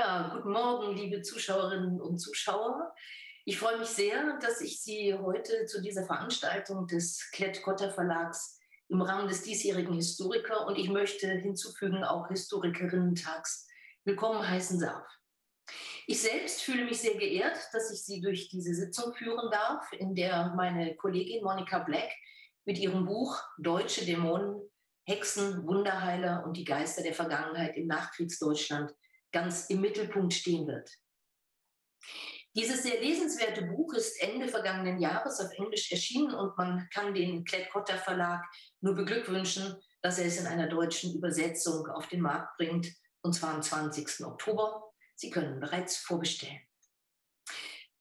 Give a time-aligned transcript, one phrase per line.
[0.00, 2.94] Ja, guten Morgen, liebe Zuschauerinnen und Zuschauer.
[3.44, 8.58] Ich freue mich sehr, dass ich Sie heute zu dieser Veranstaltung des Klett-Cotta Verlags
[8.88, 13.68] im Rahmen des diesjährigen Historiker und ich möchte hinzufügen auch Historikerinnen-Tags
[14.04, 15.06] willkommen heißen darf.
[16.06, 20.14] Ich selbst fühle mich sehr geehrt, dass ich Sie durch diese Sitzung führen darf, in
[20.14, 22.10] der meine Kollegin Monika Black
[22.64, 24.62] mit ihrem Buch Deutsche Dämonen,
[25.04, 28.94] Hexen, Wunderheiler und die Geister der Vergangenheit im Nachkriegsdeutschland
[29.32, 30.90] ganz im Mittelpunkt stehen wird.
[32.56, 37.44] Dieses sehr lesenswerte Buch ist Ende vergangenen Jahres auf Englisch erschienen und man kann den
[37.44, 38.44] Klett-Cotta Verlag
[38.80, 43.54] nur beglückwünschen, dass er es in einer deutschen Übersetzung auf den Markt bringt, und zwar
[43.54, 44.24] am 20.
[44.26, 44.90] Oktober.
[45.14, 46.60] Sie können bereits vorbestellen.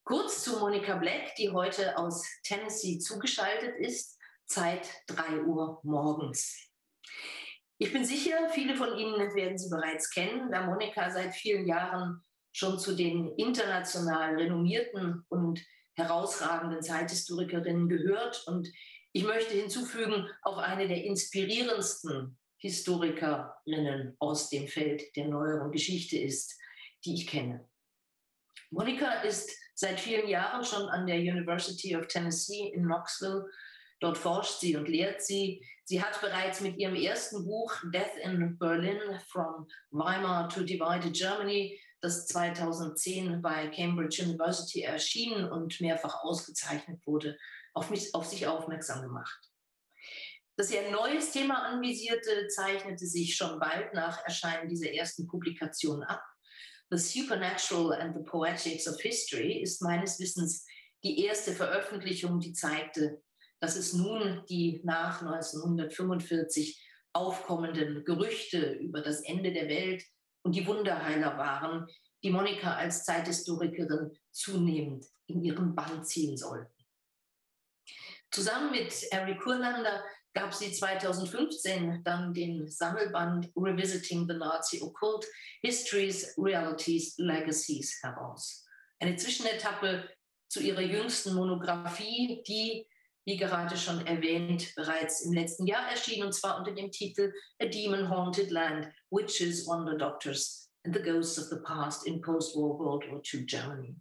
[0.04, 4.18] Kurz zu Monika Black, die heute aus Tennessee zugeschaltet ist,
[4.48, 6.58] Zeit 3 Uhr morgens.
[7.82, 12.22] Ich bin sicher, viele von Ihnen werden sie bereits kennen, da Monika seit vielen Jahren
[12.52, 18.44] schon zu den international renommierten und herausragenden Zeithistorikerinnen gehört.
[18.48, 18.68] Und
[19.14, 26.60] ich möchte hinzufügen, auch eine der inspirierendsten Historikerinnen aus dem Feld der neueren Geschichte ist,
[27.06, 27.66] die ich kenne.
[28.72, 33.46] Monika ist seit vielen Jahren schon an der University of Tennessee in Knoxville
[34.00, 35.66] Dort forscht sie und lehrt sie.
[35.84, 41.80] Sie hat bereits mit ihrem ersten Buch Death in Berlin From Weimar to Divided Germany,
[42.02, 47.38] das 2010 bei Cambridge University erschienen und mehrfach ausgezeichnet wurde,
[47.74, 49.40] auf, mich, auf sich aufmerksam gemacht.
[50.56, 56.04] Dass sie ein neues Thema anvisierte, zeichnete sich schon bald nach Erscheinen dieser ersten Publikation
[56.04, 56.24] ab.
[56.90, 60.66] The Supernatural and the Poetics of History ist meines Wissens
[61.04, 63.22] die erste Veröffentlichung, die zeigte,
[63.60, 70.04] dass es nun die nach 1945 aufkommenden Gerüchte über das Ende der Welt
[70.44, 71.88] und die Wunderheiler waren,
[72.24, 76.74] die Monika als Zeithistorikerin zunehmend in ihren Bann ziehen sollten.
[78.32, 80.04] Zusammen mit Eric Kurlander
[80.34, 85.26] gab sie 2015 dann den Sammelband Revisiting the Nazi Occult
[85.62, 88.66] Histories, Realities, Legacies heraus.
[89.00, 90.08] Eine Zwischenetappe
[90.48, 92.86] zu ihrer jüngsten Monographie, die
[93.26, 97.66] wie gerade schon erwähnt, bereits im letzten Jahr erschienen, und zwar unter dem Titel A
[97.66, 103.12] Demon Haunted Land, Witches, Wonder Doctors and the Ghosts of the Past in Post-War World
[103.12, 103.96] War II Germany.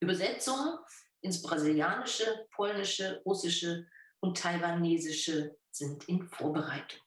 [0.00, 0.78] Übersetzungen
[1.22, 3.86] ins Brasilianische, Polnische, Russische
[4.20, 7.00] und Taiwanesische sind in Vorbereitung.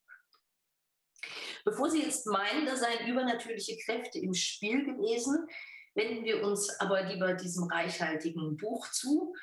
[1.65, 5.47] Bevor Sie jetzt meinen, da seien übernatürliche Kräfte im Spiel gewesen,
[5.93, 9.33] wenden wir uns aber lieber diesem reichhaltigen Buch zu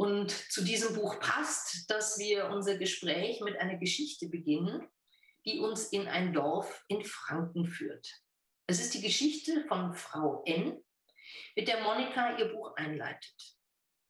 [0.00, 4.88] und zu diesem Buch passt, dass wir unser Gespräch mit einer Geschichte beginnen,
[5.44, 8.08] die uns in ein Dorf in Franken führt.
[8.66, 10.82] Es ist die Geschichte von Frau N,
[11.54, 13.58] mit der Monika ihr Buch einleitet.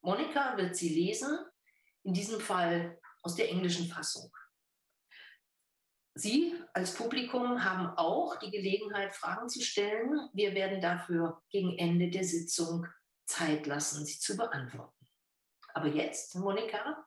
[0.00, 1.36] Monika wird sie lesen,
[2.04, 4.30] in diesem Fall aus der englischen Fassung.
[6.14, 10.28] Sie als Publikum haben auch die Gelegenheit, Fragen zu stellen.
[10.34, 12.86] Wir werden dafür gegen Ende der Sitzung
[13.26, 14.99] Zeit lassen, sie zu beantworten.
[15.74, 17.04] Aber jetzt, Monika,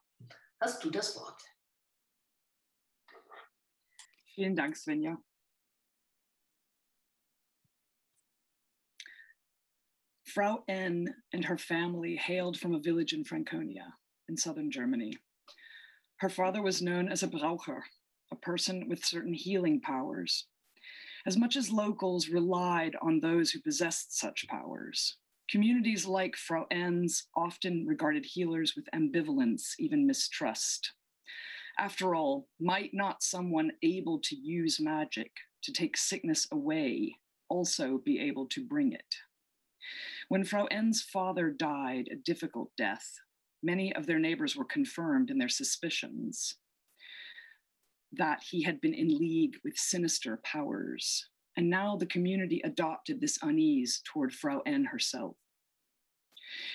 [0.61, 1.41] hast du das Wort.
[4.35, 5.17] Vielen Dank, Svenja.
[10.25, 13.93] Frau N and her family hailed from a village in Franconia
[14.27, 15.13] in southern Germany.
[16.17, 17.83] Her father was known as a Braucher,
[18.31, 20.47] a person with certain healing powers.
[21.27, 25.17] As much as locals relied on those who possessed such powers,
[25.53, 30.93] Communities like Frau N's often regarded healers with ambivalence, even mistrust.
[31.77, 35.29] After all, might not someone able to use magic
[35.61, 37.17] to take sickness away
[37.49, 39.13] also be able to bring it?
[40.27, 43.13] When Frau N's father died a difficult death,
[43.61, 46.55] many of their neighbors were confirmed in their suspicions
[48.11, 51.27] that he had been in league with sinister powers.
[51.55, 55.35] And now the community adopted this unease toward Frau N herself.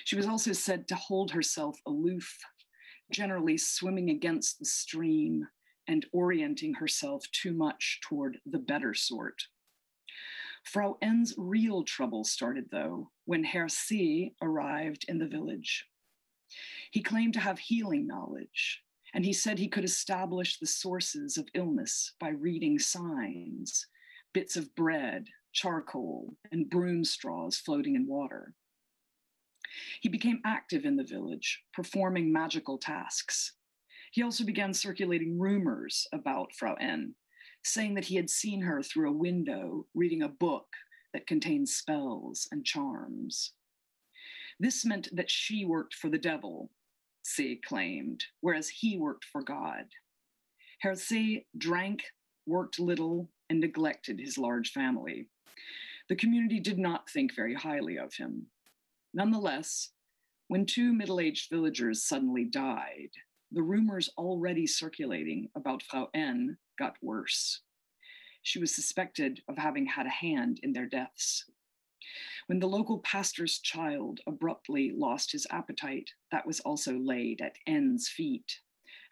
[0.05, 2.37] She was also said to hold herself aloof,
[3.11, 5.47] generally swimming against the stream
[5.87, 9.43] and orienting herself too much toward the better sort.
[10.63, 15.87] Frau N's real trouble started, though, when Herr C arrived in the village.
[16.91, 18.83] He claimed to have healing knowledge,
[19.13, 23.87] and he said he could establish the sources of illness by reading signs,
[24.33, 28.53] bits of bread, charcoal, and broom straws floating in water.
[30.01, 33.53] He became active in the village, performing magical tasks.
[34.11, 37.15] He also began circulating rumors about Frau N,
[37.63, 40.67] saying that he had seen her through a window reading a book
[41.13, 43.53] that contained spells and charms.
[44.59, 46.71] This meant that she worked for the devil,
[47.23, 49.85] C claimed, whereas he worked for God.
[50.81, 52.03] Herr C drank,
[52.45, 55.27] worked little, and neglected his large family.
[56.07, 58.47] The community did not think very highly of him.
[59.13, 59.89] Nonetheless,
[60.47, 63.09] when two middle aged villagers suddenly died,
[63.51, 67.61] the rumors already circulating about Frau N got worse.
[68.43, 71.45] She was suspected of having had a hand in their deaths.
[72.47, 78.07] When the local pastor's child abruptly lost his appetite, that was also laid at N's
[78.07, 78.61] feet,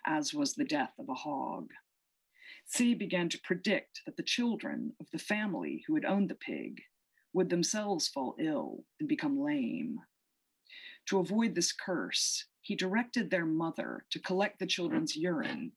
[0.06, 1.72] as was the death of a hog.
[2.66, 6.82] C began to predict that the children of the family who had owned the pig
[7.38, 10.00] would themselves fall ill and become lame.
[11.06, 15.74] To avoid this curse, he directed their mother to collect the children's urine.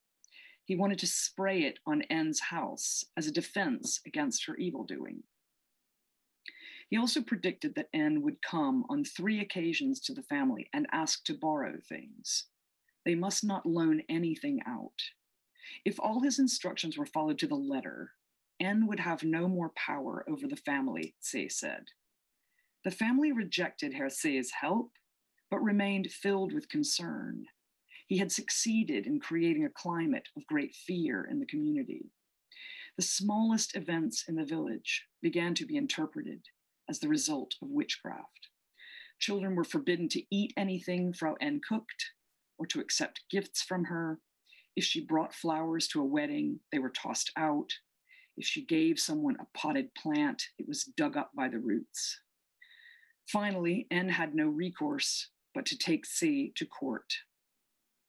[0.64, 5.24] He wanted to spray it on N's house as a defense against her evil doing.
[6.88, 11.24] He also predicted that N would come on three occasions to the family and ask
[11.24, 12.46] to borrow things.
[13.04, 15.02] They must not loan anything out.
[15.84, 18.12] If all his instructions were followed to the letter,
[18.60, 21.86] N would have no more power over the family, Say said.
[22.84, 24.92] The family rejected Herr Say's help,
[25.50, 27.46] but remained filled with concern.
[28.06, 32.10] He had succeeded in creating a climate of great fear in the community.
[32.96, 36.42] The smallest events in the village began to be interpreted
[36.88, 38.48] as the result of witchcraft.
[39.20, 42.10] Children were forbidden to eat anything Frau N cooked
[42.58, 44.18] or to accept gifts from her.
[44.76, 47.72] If she brought flowers to a wedding, they were tossed out.
[48.40, 52.20] If she gave someone a potted plant, it was dug up by the roots.
[53.28, 57.12] Finally, N had no recourse but to take C to court.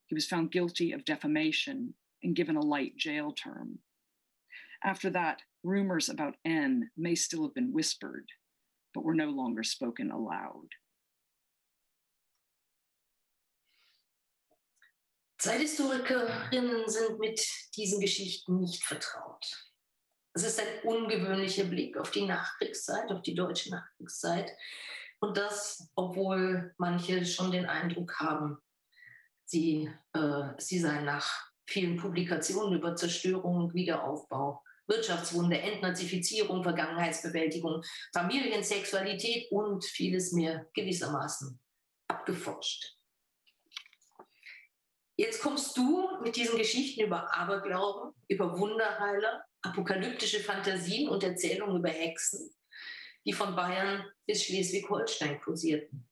[0.08, 3.80] He was found guilty of defamation and given a light jail term.
[4.86, 8.30] After that, rumors about N may still have been whispered,
[8.94, 10.70] but were no longer spoken aloud.
[15.42, 17.46] Zeithistorikerinnen sind mit
[17.76, 19.71] diesen Geschichten nicht vertraut.
[20.34, 24.52] Es ist ein ungewöhnlicher Blick auf die Nachkriegszeit, auf die deutsche Nachkriegszeit.
[25.20, 28.58] Und das, obwohl manche schon den Eindruck haben,
[29.46, 37.82] sie, äh, sie seien nach vielen Publikationen über Zerstörung und Wiederaufbau Wirtschaftswunder, Entnazifizierung, Vergangenheitsbewältigung,
[38.14, 41.60] Familiensexualität und vieles mehr gewissermaßen
[42.08, 42.98] abgeforscht.
[45.16, 51.90] Jetzt kommst du mit diesen Geschichten über Aberglauben, über Wunderheiler, apokalyptische Fantasien und Erzählungen über
[51.90, 52.54] Hexen,
[53.26, 56.08] die von Bayern bis Schleswig-Holstein kursierten.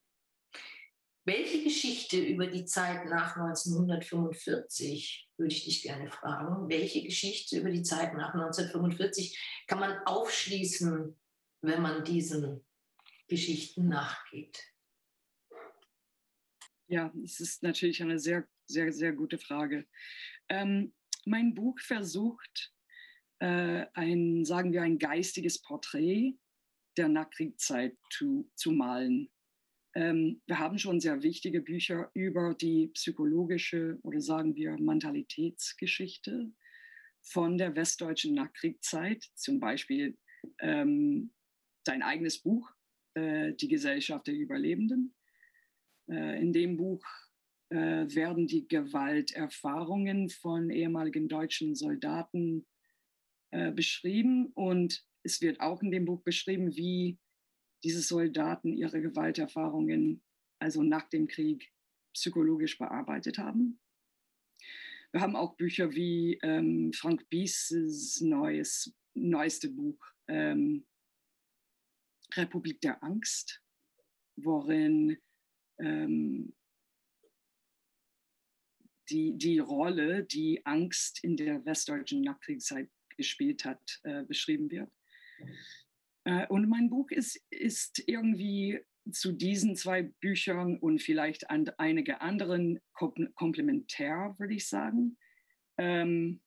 [1.26, 6.70] Welche Geschichte über die Zeit nach 1945 würde ich dich gerne fragen?
[6.70, 9.38] Welche Geschichte über die Zeit nach 1945
[9.68, 11.16] kann man aufschließen,
[11.62, 12.66] wenn man diesen
[13.28, 14.60] Geschichten nachgeht?
[16.88, 19.88] Ja, es ist natürlich eine sehr, sehr, sehr gute Frage.
[20.48, 20.94] Ähm,
[21.26, 22.74] mein Buch versucht,
[23.40, 26.36] äh, ein, sagen wir, ein geistiges Porträt
[26.98, 29.30] der Nachkriegszeit zu, zu malen.
[29.96, 36.52] Ähm, wir haben schon sehr wichtige Bücher über die psychologische oder sagen wir Mentalitätsgeschichte
[37.22, 40.18] von der westdeutschen Nachkriegszeit, zum Beispiel
[40.60, 41.32] ähm,
[41.84, 42.70] dein eigenes Buch,
[43.16, 45.16] äh, Die Gesellschaft der Überlebenden.
[46.10, 47.04] Äh, in dem Buch
[47.70, 52.66] äh, werden die Gewalterfahrungen von ehemaligen deutschen Soldaten
[53.52, 57.18] äh, beschrieben und es wird auch in dem Buch beschrieben, wie
[57.84, 60.22] diese Soldaten ihre Gewalterfahrungen,
[60.60, 61.72] also nach dem Krieg,
[62.14, 63.80] psychologisch bearbeitet haben.
[65.12, 70.86] Wir haben auch Bücher wie ähm, Frank Bieses neues, neueste Buch ähm,
[72.36, 73.62] Republik der Angst,
[74.36, 75.18] worin
[75.80, 76.54] ähm,
[79.10, 82.90] die, die Rolle, die Angst in der westdeutschen Nachkriegszeit
[83.20, 84.90] gespielt hat, äh, beschrieben wird.
[86.24, 88.80] Äh, und mein Buch ist, ist irgendwie
[89.12, 95.18] zu diesen zwei Büchern und vielleicht an einige anderen komplementär, würde ich sagen.
[95.78, 96.42] Ähm,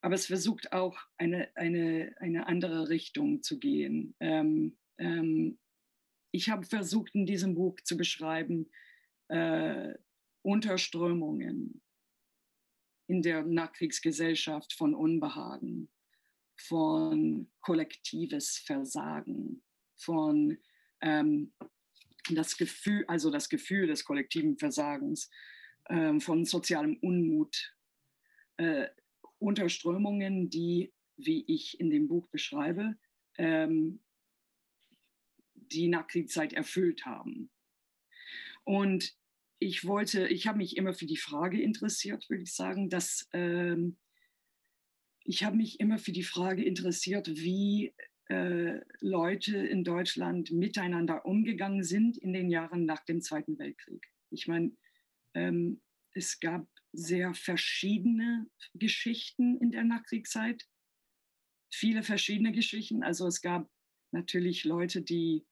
[0.00, 4.14] aber es versucht auch eine, eine, eine andere Richtung zu gehen.
[4.20, 5.58] Ähm, ähm,
[6.32, 8.70] ich habe versucht, in diesem Buch zu beschreiben,
[9.28, 9.92] äh,
[10.42, 11.81] Unterströmungen
[13.12, 15.90] in der Nachkriegsgesellschaft von Unbehagen,
[16.56, 19.62] von kollektives Versagen,
[19.96, 20.56] von
[21.02, 21.52] ähm,
[22.30, 25.30] das Gefühl, also das Gefühl des kollektiven Versagens,
[25.90, 27.76] ähm, von sozialem Unmut,
[28.56, 28.88] äh,
[29.38, 32.96] Unterströmungen, die, wie ich in dem Buch beschreibe,
[33.36, 34.02] ähm,
[35.54, 37.50] die Nachkriegszeit erfüllt haben.
[38.64, 39.14] Und
[39.62, 43.96] ich wollte, ich habe mich immer für die Frage interessiert, würde ich sagen, dass ähm,
[45.24, 47.94] ich habe mich immer für die Frage interessiert, wie
[48.28, 54.10] äh, Leute in Deutschland miteinander umgegangen sind in den Jahren nach dem Zweiten Weltkrieg.
[54.30, 54.72] Ich meine,
[55.34, 55.80] ähm,
[56.12, 60.68] es gab sehr verschiedene Geschichten in der Nachkriegszeit,
[61.70, 63.02] viele verschiedene Geschichten.
[63.02, 63.70] Also es gab
[64.10, 65.46] natürlich Leute, die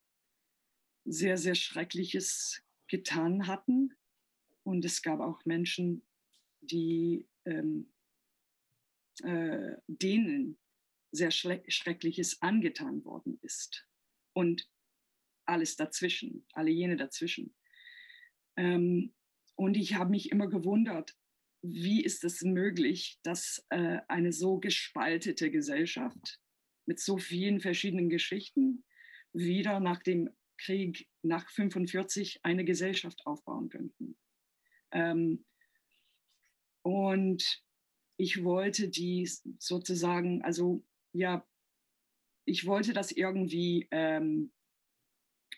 [1.04, 3.94] sehr, sehr Schreckliches getan hatten.
[4.62, 6.02] Und es gab auch Menschen,
[6.60, 7.92] die ähm,
[9.22, 10.58] äh, denen
[11.12, 13.86] sehr Schreckliches angetan worden ist.
[14.32, 14.68] Und
[15.44, 17.54] alles dazwischen, alle jene dazwischen.
[18.56, 19.12] Ähm,
[19.56, 21.16] und ich habe mich immer gewundert,
[21.62, 26.40] wie ist es möglich, dass äh, eine so gespaltete Gesellschaft
[26.86, 28.84] mit so vielen verschiedenen Geschichten
[29.32, 34.16] wieder nach dem Krieg nach 1945 eine Gesellschaft aufbauen könnten.
[34.92, 35.44] Ähm,
[36.82, 37.62] und
[38.16, 39.26] ich wollte die
[39.58, 41.46] sozusagen, also ja,
[42.46, 44.52] ich wollte das irgendwie ähm,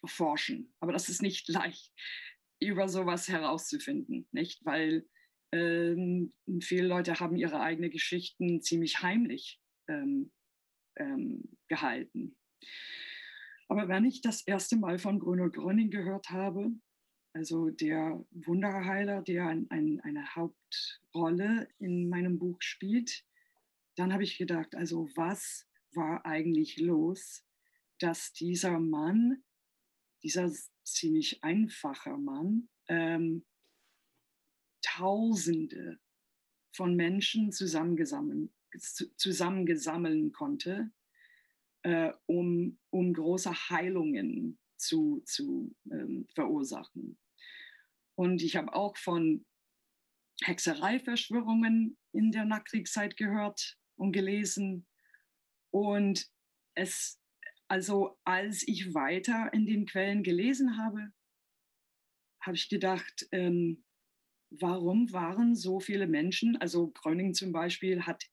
[0.05, 1.93] forschen, aber das ist nicht leicht,
[2.61, 4.65] über sowas herauszufinden, nicht?
[4.65, 5.09] Weil
[5.53, 10.33] ähm, viele Leute haben ihre eigenen Geschichten ziemlich heimlich ähm,
[10.97, 12.37] ähm, gehalten.
[13.69, 16.71] Aber wenn ich das erste Mal von Bruno Gröning gehört habe,
[17.33, 23.25] also der Wunderheiler, der ein, ein, eine Hauptrolle in meinem Buch spielt,
[23.97, 27.45] dann habe ich gedacht, also was war eigentlich los,
[27.99, 29.43] dass dieser Mann,
[30.23, 30.51] dieser
[30.85, 33.45] ziemlich einfacher Mann, ähm,
[34.85, 36.01] Tausende
[36.73, 38.53] von Menschen zusammengesammeln,
[39.17, 40.91] zusammengesammeln konnte,
[41.83, 47.19] äh, um, um große Heilungen zu, zu ähm, verursachen.
[48.15, 49.47] Und ich habe auch von
[50.43, 54.87] Hexereiverschwörungen in der Nachkriegszeit gehört und gelesen.
[55.71, 56.29] Und
[56.75, 57.21] es,
[57.69, 61.12] also als ich weiter in den Quellen gelesen habe,
[62.41, 63.85] habe ich gedacht, ähm,
[64.51, 68.25] warum waren so viele Menschen, also Gröning zum Beispiel hat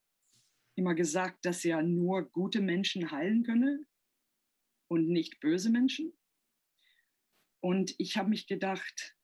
[0.75, 3.85] immer gesagt, dass er nur gute Menschen heilen könne
[4.87, 6.13] und nicht böse Menschen.
[7.61, 9.15] Und ich habe mich gedacht,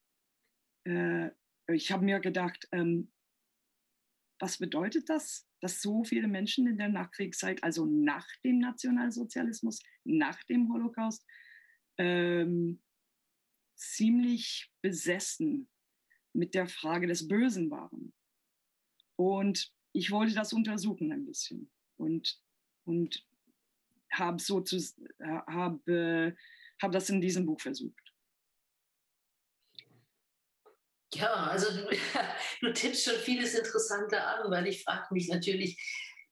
[0.84, 1.30] äh,
[1.68, 3.12] ich habe mir gedacht, ähm,
[4.38, 10.42] was bedeutet das, dass so viele Menschen in der Nachkriegszeit, also nach dem Nationalsozialismus, nach
[10.44, 11.26] dem Holocaust,
[11.98, 12.82] ähm,
[13.74, 15.68] ziemlich besessen
[16.34, 18.12] mit der Frage des Bösen waren.
[19.16, 22.38] Und ich wollte das untersuchen ein bisschen und,
[22.84, 23.26] und
[24.12, 24.62] habe so
[25.20, 26.34] hab, äh,
[26.82, 28.05] hab das in diesem Buch versucht.
[31.18, 31.88] Ja, also du,
[32.60, 35.78] du tippst schon vieles Interessante an, weil ich frage mich natürlich,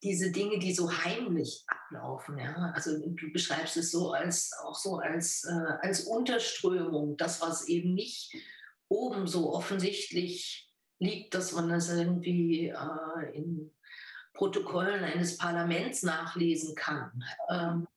[0.03, 4.99] diese Dinge, die so heimlich ablaufen, ja, also du beschreibst es so als auch so
[4.99, 8.35] als, äh, als Unterströmung, das, was eben nicht
[8.89, 13.71] oben so offensichtlich liegt, dass man das irgendwie äh, in
[14.35, 17.25] Protokollen eines Parlaments nachlesen kann.
[17.49, 17.89] Ähm,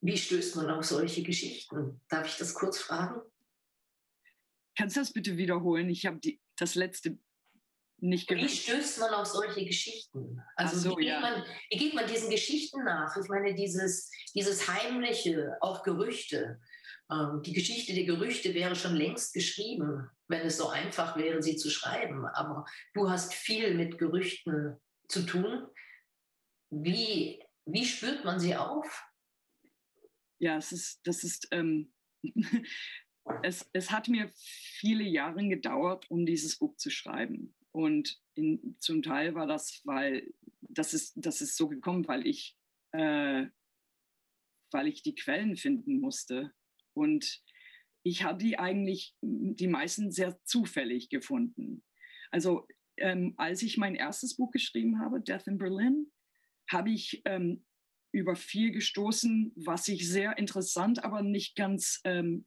[0.00, 2.00] wie stößt man auf solche Geschichten?
[2.08, 3.22] Darf ich das kurz fragen?
[4.78, 5.90] Kannst du das bitte wiederholen?
[5.90, 6.20] Ich habe
[6.56, 7.18] das letzte
[7.96, 8.48] nicht gehört.
[8.48, 10.40] Wie stößt man auf solche Geschichten?
[10.54, 11.20] Also so, wie, geht ja.
[11.20, 13.16] man, wie, geht man, diesen Geschichten nach?
[13.16, 16.60] Ich meine, dieses, dieses Heimliche, auch Gerüchte.
[17.10, 21.56] Ähm, die Geschichte der Gerüchte wäre schon längst geschrieben, wenn es so einfach wäre, sie
[21.56, 22.24] zu schreiben.
[22.26, 24.76] Aber du hast viel mit Gerüchten
[25.08, 25.66] zu tun.
[26.70, 29.04] Wie, wie spürt man sie auf?
[30.38, 31.92] Ja, es ist, das ist, ähm,
[33.42, 37.54] es, es hat mir viele Jahre gedauert, um dieses Buch zu schreiben.
[37.72, 42.56] Und in, zum Teil war das, weil das ist, das ist so gekommen, weil ich,
[42.92, 43.46] äh,
[44.70, 46.52] weil ich die Quellen finden musste.
[46.94, 47.42] Und
[48.02, 51.84] ich habe die eigentlich, die meisten sehr zufällig gefunden.
[52.30, 52.66] Also
[52.96, 56.10] ähm, als ich mein erstes Buch geschrieben habe, Death in Berlin,
[56.70, 57.64] habe ich ähm,
[58.12, 62.46] über viel gestoßen, was ich sehr interessant, aber nicht ganz, ähm,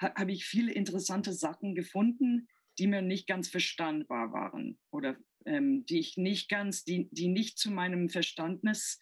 [0.00, 5.98] habe ich viele interessante Sachen gefunden, die mir nicht ganz verstandbar waren oder ähm, die
[5.98, 8.98] ich nicht ganz, die, die nicht zu meinem Verständnis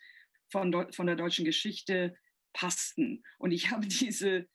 [0.51, 2.17] von, von der deutschen Geschichte
[2.53, 3.23] passten.
[3.39, 4.49] Und ich habe diese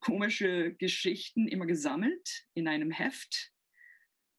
[0.00, 3.52] komische Geschichten immer gesammelt in einem Heft.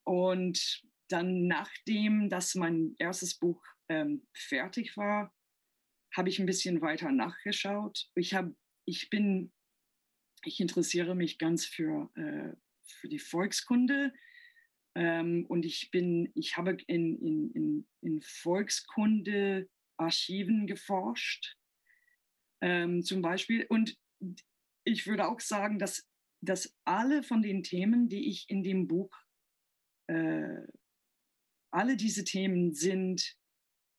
[0.04, 5.34] Und dann, nachdem dass mein erstes Buch ähm, fertig war,
[6.16, 8.10] habe ich ein bisschen weiter nachgeschaut.
[8.16, 8.56] Ich habe
[8.90, 9.52] ich bin,
[10.44, 14.14] ich interessiere mich ganz für, äh, für die Volkskunde
[14.96, 21.58] ähm, und ich bin, ich habe in, in, in, in Volkskunde Archiven geforscht,
[22.62, 23.66] ähm, zum Beispiel.
[23.70, 23.98] Und
[24.86, 26.08] ich würde auch sagen, dass,
[26.42, 29.12] dass alle von den Themen, die ich in dem Buch,
[30.08, 30.66] äh,
[31.72, 33.38] alle diese Themen sind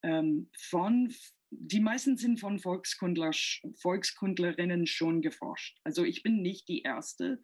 [0.03, 1.15] ähm, von,
[1.51, 3.33] die meisten sind von Volkskundler,
[3.75, 5.79] Volkskundlerinnen schon geforscht.
[5.85, 7.41] Also ich bin nicht die Erste,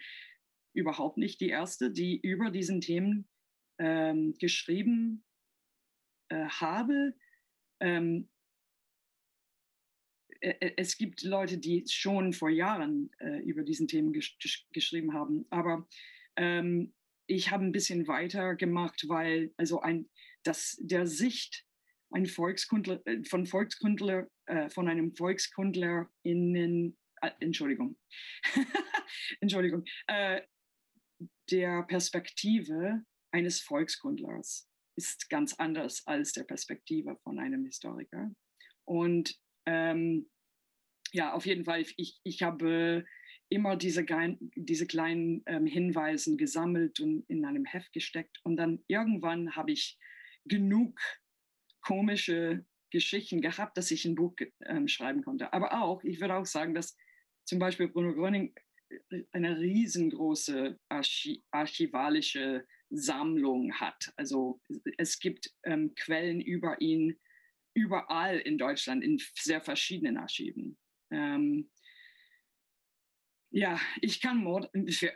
[0.72, 3.28] überhaupt nicht die Erste, die über diesen Themen
[3.78, 5.24] ähm, geschrieben
[6.28, 7.14] äh, habe.
[7.80, 8.28] Ähm,
[10.40, 14.38] äh, äh, es gibt Leute, die schon vor Jahren äh, über diesen Themen gesch
[14.72, 15.88] geschrieben haben, aber
[16.36, 16.94] ähm,
[17.26, 20.08] ich habe ein bisschen weiter gemacht, weil also ein,
[20.44, 21.65] das, der Sicht
[22.10, 27.96] ein Volkskundler, äh, von Volkskundler, äh, von einem Volkskundler in, äh, Entschuldigung,
[29.40, 29.84] Entschuldigung,
[31.50, 38.30] der Perspektive eines Volkskundlers ist ganz anders als der Perspektive von einem Historiker.
[38.84, 40.28] Und ähm,
[41.12, 43.04] ja, auf jeden Fall, ich, ich habe
[43.48, 44.04] immer diese,
[44.56, 48.40] diese kleinen ähm, Hinweisen gesammelt und in einem Heft gesteckt.
[48.42, 49.98] Und dann irgendwann habe ich
[50.44, 50.98] genug
[51.86, 55.52] komische Geschichten gehabt, dass ich ein Buch ähm, schreiben konnte.
[55.52, 56.96] Aber auch, ich würde auch sagen, dass
[57.44, 58.54] zum Beispiel Bruno Gröning
[59.10, 64.12] äh, eine riesengroße archi archivalische Sammlung hat.
[64.16, 64.60] Also
[64.98, 67.18] es gibt ähm, Quellen über ihn
[67.74, 70.78] überall in Deutschland in sehr verschiedenen Archiven.
[71.10, 71.70] Ähm,
[73.50, 74.44] ja, ich kann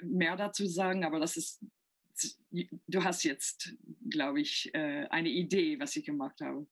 [0.03, 1.65] mehr dazu sagen, aber das ist,
[2.51, 3.75] du hast jetzt,
[4.09, 6.67] glaube ich, äh, eine Idee, was ich gemacht habe.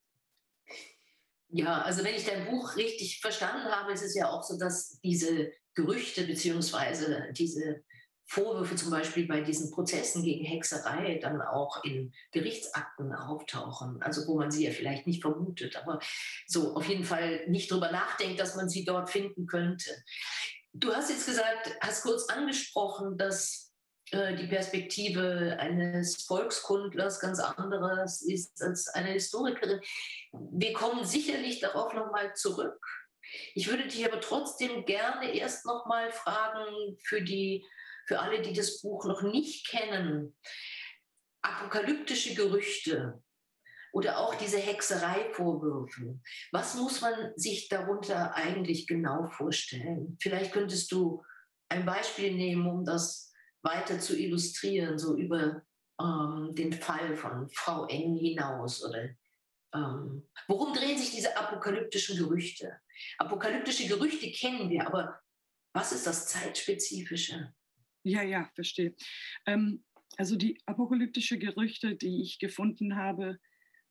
[1.51, 5.01] Ja, also wenn ich dein Buch richtig verstanden habe, ist es ja auch so, dass
[5.01, 7.83] diese Gerüchte beziehungsweise diese
[8.27, 14.37] Vorwürfe zum Beispiel bei diesen Prozessen gegen Hexerei dann auch in Gerichtsakten auftauchen, also wo
[14.37, 15.99] man sie ja vielleicht nicht vermutet, aber
[16.47, 19.91] so auf jeden Fall nicht drüber nachdenkt, dass man sie dort finden könnte.
[20.75, 23.68] Du hast jetzt gesagt, hast kurz angesprochen, dass
[24.13, 29.81] die Perspektive eines Volkskundlers ganz anderes ist als eine Historikerin.
[30.33, 32.81] Wir kommen sicherlich darauf nochmal zurück.
[33.55, 37.67] Ich würde dich aber trotzdem gerne erst nochmal fragen für die
[38.09, 40.35] für alle, die das Buch noch nicht kennen,
[41.43, 43.23] apokalyptische Gerüchte
[43.93, 46.19] oder auch diese Hexereivorwürfe.
[46.51, 50.17] Was muss man sich darunter eigentlich genau vorstellen?
[50.21, 51.23] Vielleicht könntest du
[51.69, 53.28] ein Beispiel nehmen, um das
[53.69, 55.63] weiter zu illustrieren, so über
[56.01, 59.11] ähm, den Fall von Frau Eng hinaus oder
[59.75, 62.81] ähm, worum drehen sich diese apokalyptischen Gerüchte?
[63.19, 65.21] Apokalyptische Gerüchte kennen wir, aber
[65.75, 67.53] was ist das Zeitspezifische?
[68.03, 68.97] Ja, ja, verstehe.
[69.47, 69.85] Ähm,
[70.17, 73.39] also die apokalyptischen Gerüchte, die ich gefunden habe,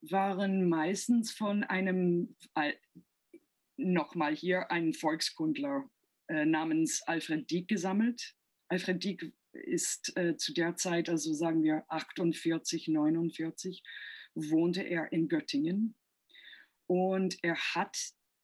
[0.01, 2.35] waren meistens von einem,
[3.77, 5.89] nochmal hier, einem Volkskundler
[6.27, 8.35] äh, namens Alfred Dieck gesammelt.
[8.69, 13.83] Alfred Dieck ist äh, zu der Zeit, also sagen wir 48, 49,
[14.35, 15.95] wohnte er in Göttingen.
[16.87, 17.97] Und er hat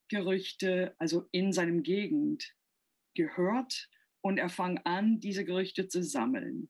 [0.09, 2.53] Gerüchte, also in seinem Gegend,
[3.15, 3.89] gehört
[4.21, 6.69] und er fang an, diese Gerüchte zu sammeln.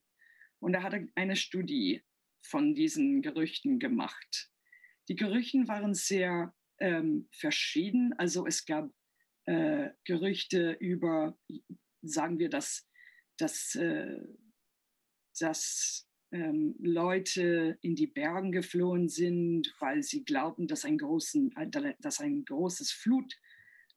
[0.59, 2.03] Und er hatte eine Studie
[2.41, 4.51] von diesen Gerüchten gemacht.
[5.09, 8.13] Die Gerüchte waren sehr ähm, verschieden.
[8.17, 8.89] Also es gab
[9.45, 11.37] äh, Gerüchte über,
[12.01, 12.87] sagen wir, dass,
[13.37, 14.17] dass, äh,
[15.39, 21.53] dass ähm, Leute in die Bergen geflohen sind, weil sie glaubten, dass ein, großen,
[21.99, 23.33] dass ein großes Flut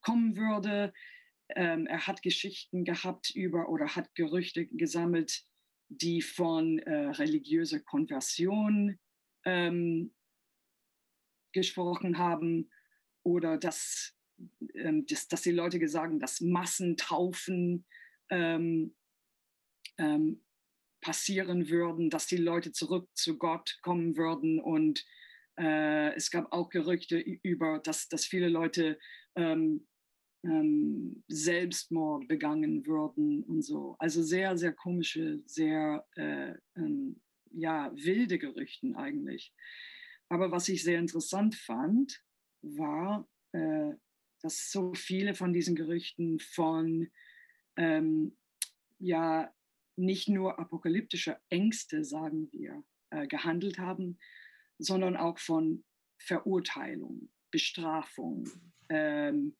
[0.00, 0.92] kommen würde.
[1.54, 5.44] Ähm, er hat Geschichten gehabt über oder hat Gerüchte gesammelt,
[5.88, 8.98] die von äh, religiöser Konversion
[9.44, 10.12] ähm,
[11.52, 12.70] gesprochen haben
[13.22, 14.14] oder dass,
[14.74, 17.86] ähm, dass, dass, die Leute gesagt haben, dass Massentaufen
[18.30, 18.94] ähm,
[19.98, 20.42] ähm,
[21.00, 25.04] passieren würden, dass die Leute zurück zu Gott kommen würden und
[25.58, 28.98] äh, es gab auch Gerüchte über, dass, dass viele Leute
[29.36, 29.86] ähm,
[30.44, 33.96] ähm, Selbstmord begangen würden und so.
[33.98, 37.20] Also sehr, sehr komische, sehr äh, ähm,
[37.52, 39.54] ja, wilde Gerüchten eigentlich.
[40.28, 42.22] Aber was ich sehr interessant fand,
[42.62, 43.92] war, äh,
[44.42, 47.08] dass so viele von diesen Gerüchten von
[47.76, 48.36] ähm,
[48.98, 49.52] ja
[49.96, 54.18] nicht nur apokalyptische Ängste, sagen wir, äh, gehandelt haben,
[54.78, 55.84] sondern auch von
[56.18, 58.48] Verurteilung, Bestrafung,
[58.88, 59.56] ähm,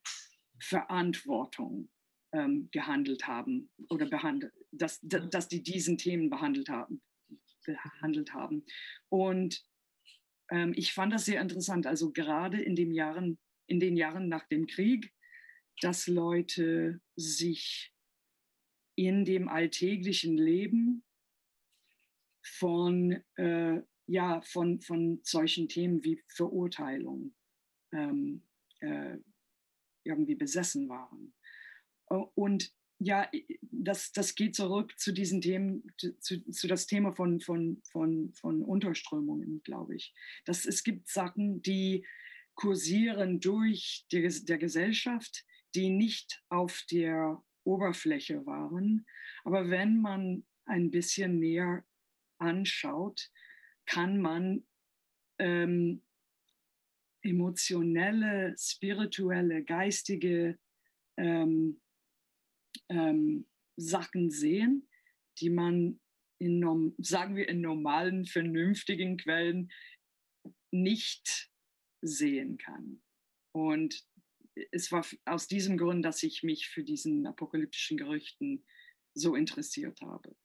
[0.59, 1.89] Verantwortung,
[2.33, 7.01] ähm, gehandelt haben oder behandelt, dass, dass die diesen Themen behandelt haben.
[7.65, 8.65] Behandelt haben.
[9.09, 9.63] Und
[10.49, 11.85] ähm, ich fand das sehr interessant.
[11.85, 15.13] Also gerade in, den Jahren, in den Jahren nach dem Krieg,
[15.81, 17.93] dass Leute sich
[18.97, 21.03] in dem alltäglichen Leben
[22.41, 27.35] von, äh, ja, von, von solchen Themen wie Verurteilung
[27.91, 28.41] ähm,
[28.79, 29.17] äh,
[30.03, 31.33] irgendwie besessen waren.
[32.07, 33.29] Und ja,
[33.61, 35.83] das, das geht zurück zu diesen Themen,
[36.19, 40.15] zu, zu das Thema von, von, von, von Unterströmungen, glaube ich.
[40.45, 42.03] Dass es gibt Sachen, die
[42.55, 49.05] kursieren durch die, der Gesellschaft, die nicht auf der Oberfläche waren.
[49.43, 51.85] Aber wenn man ein bisschen näher
[52.39, 53.29] anschaut,
[53.85, 54.65] kann man
[55.39, 56.03] ähm,
[57.21, 60.57] emotionelle, spirituelle, geistige
[61.17, 61.81] ähm,
[62.89, 64.87] ähm, Sachen sehen,
[65.39, 65.99] die man
[66.39, 69.71] in, sagen wir, in normalen, vernünftigen Quellen
[70.71, 71.51] nicht
[72.01, 73.01] sehen kann.
[73.53, 74.05] Und
[74.71, 78.65] es war aus diesem Grund, dass ich mich für diesen apokalyptischen Gerüchten
[79.13, 80.35] so interessiert habe.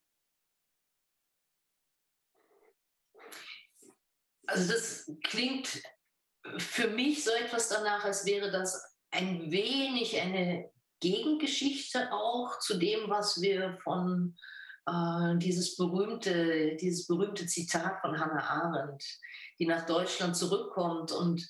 [4.46, 5.82] Also das klingt
[6.58, 10.70] für mich so etwas danach, als wäre das ein wenig eine
[11.00, 14.36] Gegengeschichte auch zu dem, was wir von
[14.86, 19.04] äh, dieses berühmte, dieses berühmte Zitat von Hannah Arendt,
[19.58, 21.48] die nach Deutschland zurückkommt und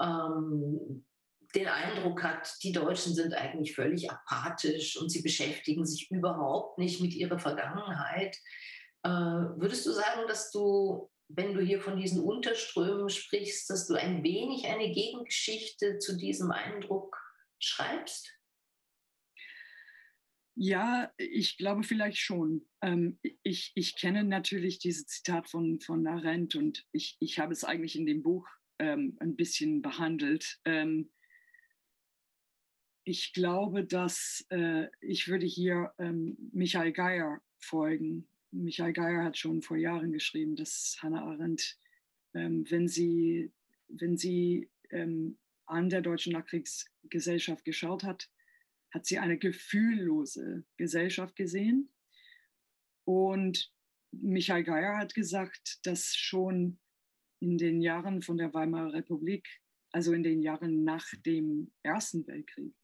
[0.00, 1.06] ähm,
[1.54, 7.00] den Eindruck hat, die Deutschen sind eigentlich völlig apathisch und sie beschäftigen sich überhaupt nicht
[7.00, 8.36] mit ihrer Vergangenheit.
[9.02, 13.94] Äh, würdest du sagen, dass du, wenn du hier von diesen Unterströmen sprichst, dass du
[13.94, 17.16] ein wenig eine Gegengeschichte zu diesem Eindruck
[17.58, 18.32] schreibst?
[20.56, 22.66] Ja, ich glaube vielleicht schon.
[22.80, 27.64] Ähm, ich, ich kenne natürlich dieses Zitat von, von Arendt und ich, ich habe es
[27.64, 28.46] eigentlich in dem Buch
[28.78, 30.60] ähm, ein bisschen behandelt.
[30.64, 31.10] Ähm,
[33.04, 38.26] ich glaube, dass äh, ich würde hier ähm, Michael Geier folgen.
[38.50, 41.78] Michael Geier hat schon vor Jahren geschrieben, dass Hannah Arendt,
[42.32, 43.52] ähm, wenn sie,
[43.88, 45.36] wenn sie ähm,
[45.66, 48.30] an der deutschen Nachkriegsgesellschaft geschaut hat,
[48.90, 51.90] hat sie eine gefühllose Gesellschaft gesehen.
[53.04, 53.70] Und
[54.12, 56.78] Michael Geier hat gesagt, dass schon
[57.40, 62.74] in den Jahren von der Weimarer Republik, also in den Jahren nach dem Ersten Weltkrieg,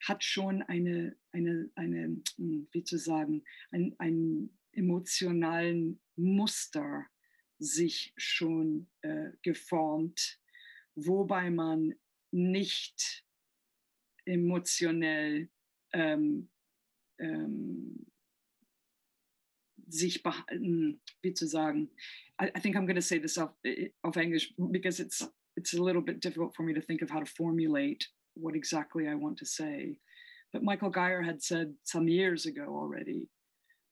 [0.00, 7.06] hat schon eine, eine, eine hm, wie zu sagen, ein, ein emotionalen Muster
[7.58, 10.40] sich schon äh, geformt,
[10.94, 11.94] wobei man
[12.30, 13.24] nicht
[14.24, 15.50] emotionell
[15.92, 16.48] ähm,
[17.18, 18.06] ähm,
[19.88, 21.90] sich behalten, wie zu sagen.
[22.40, 23.52] I, I think I'm going to say this off,
[24.02, 27.18] off English because it's it's a little bit difficult for me to think of how
[27.18, 28.08] to formulate
[28.40, 29.96] what exactly I want to say.
[30.52, 33.28] But Michael Geyer had said some years ago already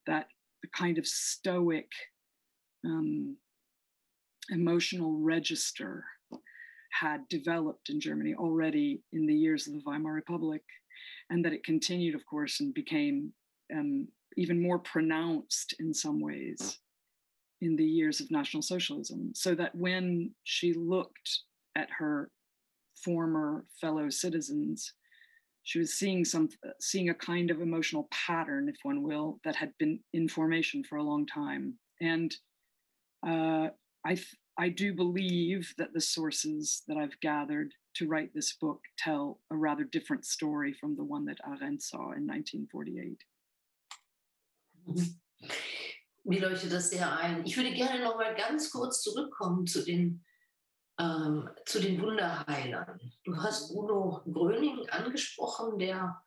[0.07, 0.27] that
[0.63, 1.89] the kind of stoic
[2.85, 3.37] um,
[4.51, 6.05] emotional register
[6.91, 10.63] had developed in Germany already in the years of the Weimar Republic,
[11.31, 13.33] and that it continued, of course, and became
[13.73, 16.79] um, even more pronounced in some ways
[17.61, 19.33] in the years of National Socialism.
[19.35, 21.41] So that when she looked
[21.77, 22.31] at her
[23.05, 24.95] former fellow citizens,
[25.63, 26.49] she was seeing some
[26.81, 30.97] seeing a kind of emotional pattern, if one will, that had been in formation for
[30.97, 31.75] a long time.
[32.01, 32.35] And
[33.27, 33.69] uh,
[34.05, 34.19] I
[34.59, 39.57] I do believe that the sources that I've gathered to write this book tell a
[39.57, 43.25] rather different story from the one that Arendt saw in 1948.
[46.25, 47.45] Mir leuchtet das sehr ein.
[47.45, 50.25] Ich würde gerne noch mal ganz kurz zurückkommen zu den,
[50.99, 53.01] ähm, zu den Wunderheilern.
[53.25, 56.23] Du hast Bruno Gröning angesprochen, der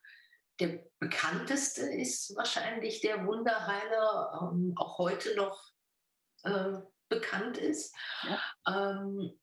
[0.62, 5.60] der bekannteste ist wahrscheinlich der Wunderheiler, ähm, auch heute noch
[6.44, 6.80] äh,
[7.10, 7.96] bekannt ist.
[8.24, 8.40] Ja.
[8.68, 9.40] Ähm,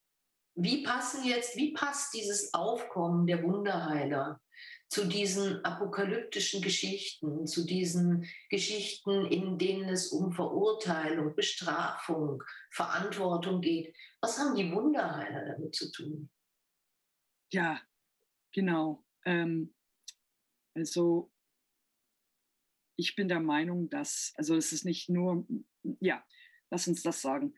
[0.54, 4.40] wie passen jetzt, wie passt dieses Aufkommen der Wunderheiler
[4.88, 13.94] zu diesen apokalyptischen Geschichten, zu diesen Geschichten, in denen es um Verurteilung, Bestrafung, Verantwortung geht?
[14.20, 16.30] Was haben die Wunderheiler damit zu tun?
[17.52, 17.80] Ja,
[18.52, 19.04] genau.
[19.24, 19.74] Ähm,
[20.74, 21.30] also
[22.96, 25.46] ich bin der Meinung, dass, also es ist nicht nur,
[26.00, 26.24] ja,
[26.70, 27.54] lass uns das sagen.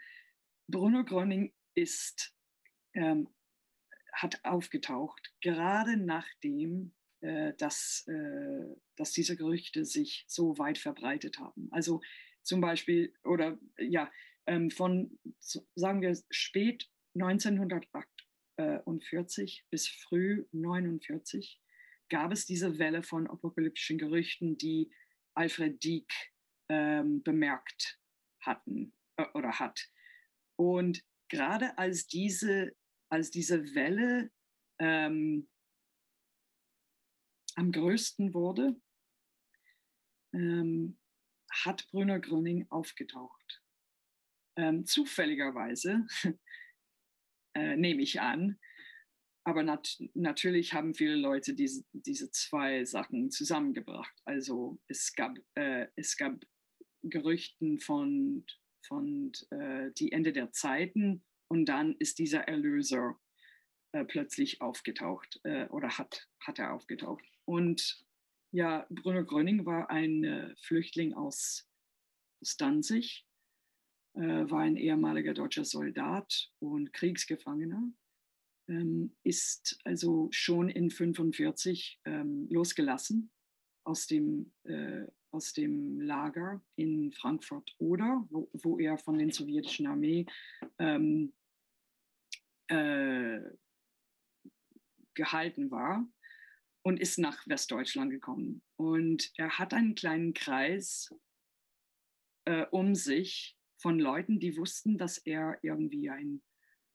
[0.66, 2.34] Bruno Gröning ist,
[2.94, 3.32] ähm,
[4.12, 6.92] hat aufgetaucht, gerade nachdem
[7.58, 11.68] dass, äh, dass diese Gerüchte sich so weit verbreitet haben.
[11.70, 12.00] Also
[12.42, 14.10] zum Beispiel, oder ja,
[14.46, 15.18] ähm, von,
[15.74, 21.60] sagen wir, spät 1948 bis früh 1949
[22.08, 24.90] gab es diese Welle von apokalyptischen Gerüchten, die
[25.34, 26.10] Alfred Dieck
[26.68, 28.00] ähm, bemerkt
[28.40, 29.86] hatten äh, oder hat.
[30.56, 32.74] Und gerade als diese,
[33.08, 34.30] als diese Welle
[34.78, 35.49] ähm,
[37.56, 38.80] am größten wurde,
[40.32, 40.98] ähm,
[41.50, 43.62] hat Brüner Gröning aufgetaucht.
[44.56, 46.06] Ähm, zufälligerweise,
[47.54, 48.58] äh, nehme ich an,
[49.44, 54.14] aber nat natürlich haben viele Leute diese, diese zwei Sachen zusammengebracht.
[54.24, 56.44] Also es gab, äh, es gab
[57.02, 58.44] Gerüchten von,
[58.86, 63.18] von äh, die Ende der Zeiten und dann ist dieser Erlöser
[63.92, 67.24] äh, plötzlich aufgetaucht äh, oder hat, hat er aufgetaucht.
[67.50, 68.06] Und
[68.52, 71.68] ja, Bruno Gröning war ein äh, Flüchtling aus,
[72.40, 73.26] aus Danzig,
[74.14, 77.82] äh, war ein ehemaliger deutscher Soldat und Kriegsgefangener,
[78.68, 83.32] ähm, ist also schon in 1945 ähm, losgelassen
[83.82, 89.88] aus dem, äh, aus dem Lager in Frankfurt oder, wo, wo er von der sowjetischen
[89.88, 90.24] Armee
[90.78, 91.32] ähm,
[92.68, 93.40] äh,
[95.14, 96.08] gehalten war
[96.82, 98.62] und ist nach Westdeutschland gekommen.
[98.76, 101.14] Und er hat einen kleinen Kreis
[102.46, 106.42] äh, um sich von Leuten, die wussten, dass er irgendwie ein,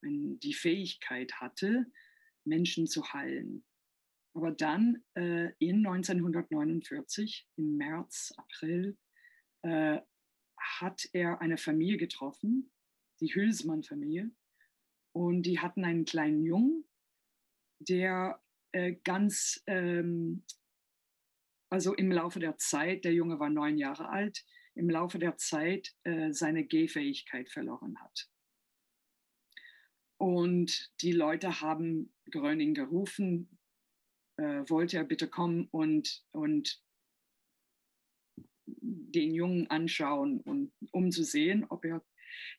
[0.03, 1.85] ein, die Fähigkeit hatte,
[2.45, 3.65] Menschen zu heilen.
[4.35, 8.97] Aber dann äh, in 1949, im März, April,
[9.61, 9.99] äh,
[10.57, 12.71] hat er eine Familie getroffen,
[13.21, 14.31] die Hülsmann-Familie.
[15.13, 16.85] Und die hatten einen kleinen Jungen,
[17.79, 18.41] der
[19.03, 20.45] ganz, ähm,
[21.69, 25.95] also im Laufe der Zeit, der Junge war neun Jahre alt, im Laufe der Zeit
[26.03, 28.29] äh, seine Gehfähigkeit verloren hat.
[30.17, 33.59] Und die Leute haben Gröning gerufen,
[34.38, 36.81] äh, wollte er bitte kommen und, und
[38.65, 42.03] den Jungen anschauen und um zu sehen, ob er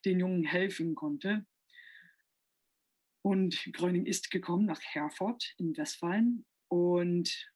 [0.05, 1.47] den Jungen helfen konnte.
[3.27, 7.53] Und Gröning ist gekommen nach Herford in Westfalen und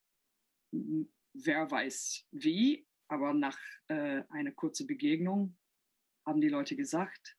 [1.33, 3.57] wer weiß wie, aber nach
[3.87, 5.57] äh, einer kurzen Begegnung
[6.27, 7.37] haben die Leute gesagt,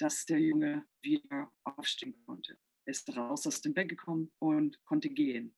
[0.00, 2.58] dass der Junge wieder aufstehen konnte.
[2.86, 5.54] Er ist raus aus dem Bett gekommen und konnte gehen.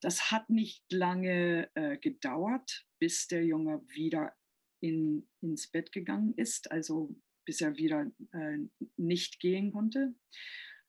[0.00, 4.36] Das hat nicht lange äh, gedauert, bis der Junge wieder
[4.80, 6.70] in, ins Bett gegangen ist.
[6.70, 8.58] Also bis er wieder äh,
[8.98, 10.14] nicht gehen konnte.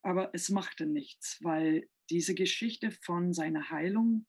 [0.02, 4.28] Aber es machte nichts, weil diese Geschichte von seiner Heilung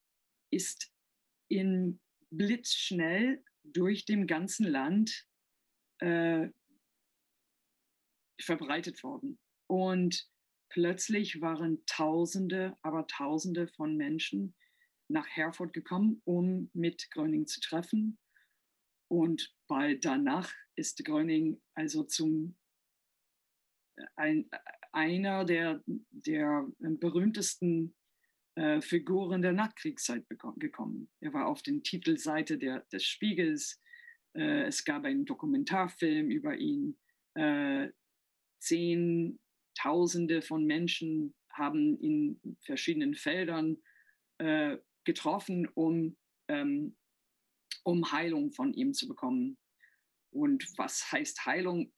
[0.52, 0.92] ist
[1.48, 1.98] in
[2.30, 5.26] blitzschnell durch dem ganzen Land
[5.98, 6.50] äh,
[8.40, 9.40] verbreitet worden.
[9.66, 10.30] Und
[10.68, 14.54] plötzlich waren Tausende, aber Tausende von Menschen
[15.08, 18.20] nach Herford gekommen, um mit Gröning zu treffen.
[19.10, 22.56] Und bald danach ist Gröning also zum
[24.14, 24.48] ein,
[24.92, 27.94] einer der, der berühmtesten
[28.54, 31.10] äh, Figuren der Nachkriegszeit gekommen.
[31.20, 33.80] Er war auf den Titelseite der, des Spiegels.
[34.34, 36.96] Äh, es gab einen Dokumentarfilm über ihn.
[37.34, 37.88] Äh,
[38.60, 43.78] Zehntausende von Menschen haben in verschiedenen Feldern
[44.38, 46.16] äh, getroffen, um,
[46.48, 46.96] ähm,
[47.84, 49.58] um Heilung von ihm zu bekommen.
[50.30, 51.92] Und was heißt Heilung?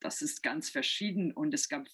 [0.00, 1.86] Das ist ganz verschieden und es gab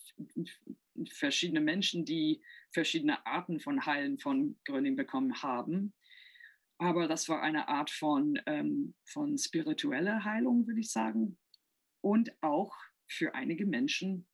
[1.10, 5.92] verschiedene Menschen, die verschiedene Arten von Heilen von Gröning bekommen haben.
[6.78, 11.38] Aber das war eine Art von, ähm, von spiritueller Heilung, würde ich sagen.
[12.00, 12.76] Und auch
[13.08, 14.28] für einige Menschen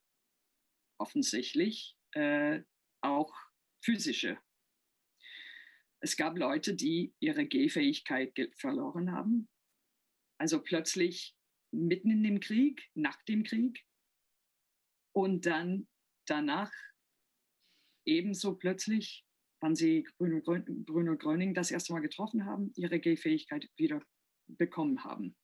[0.97, 2.61] offensichtlich äh,
[3.01, 3.33] auch
[3.81, 4.37] physische.
[6.03, 9.47] Es gab Leute, die ihre Gehfähigkeit verloren haben.
[10.37, 11.33] Also plötzlich
[11.71, 13.85] mitten in dem Krieg, nach dem Krieg
[15.15, 15.87] und dann
[16.27, 16.73] danach
[18.05, 19.25] ebenso plötzlich,
[19.61, 24.05] wann sie Bruno, Bruno Gröning das erste Mal getroffen haben, ihre Gehfähigkeit wieder
[24.47, 25.37] bekommen haben.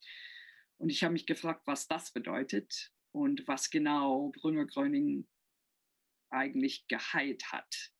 [0.77, 5.25] Und ich habe mich gefragt, was das bedeutet und was genau Bruno Gröning
[6.31, 7.93] eigentlich geheilt hat.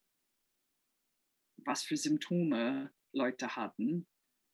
[1.64, 4.06] Was für Symptome Leute hatten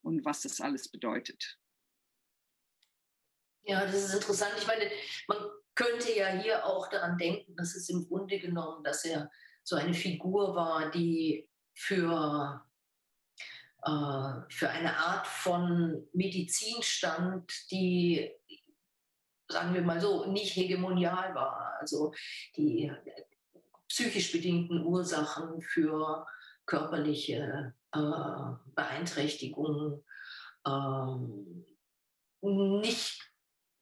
[0.02, 1.58] und was das alles bedeutet.
[3.64, 4.52] Ja, das ist interessant.
[4.58, 4.88] Ich meine,
[5.26, 5.38] man
[5.74, 9.30] könnte ja hier auch daran denken, dass es im Grunde genommen, dass er
[9.64, 12.64] so eine Figur war, die für,
[13.82, 18.30] äh, für eine Art von Medizinstand, die,
[19.48, 21.76] sagen wir mal so, nicht hegemonial war.
[21.80, 22.14] Also
[22.56, 22.92] die
[23.88, 26.26] psychisch bedingten Ursachen für
[26.66, 30.04] körperliche äh, Beeinträchtigungen
[30.66, 31.64] ähm,
[32.42, 33.26] nicht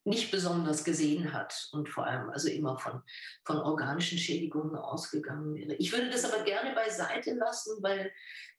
[0.06, 3.02] nicht besonders gesehen hat und vor allem also immer von,
[3.44, 5.74] von organischen Schädigungen ausgegangen wäre.
[5.74, 8.12] Ich würde das aber gerne beiseite lassen, weil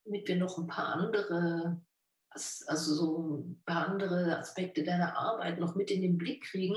[0.06, 1.82] damit wir noch ein paar andere,
[2.32, 6.76] also so ein paar andere Aspekte deiner Arbeit noch mit in den Blick kriegen.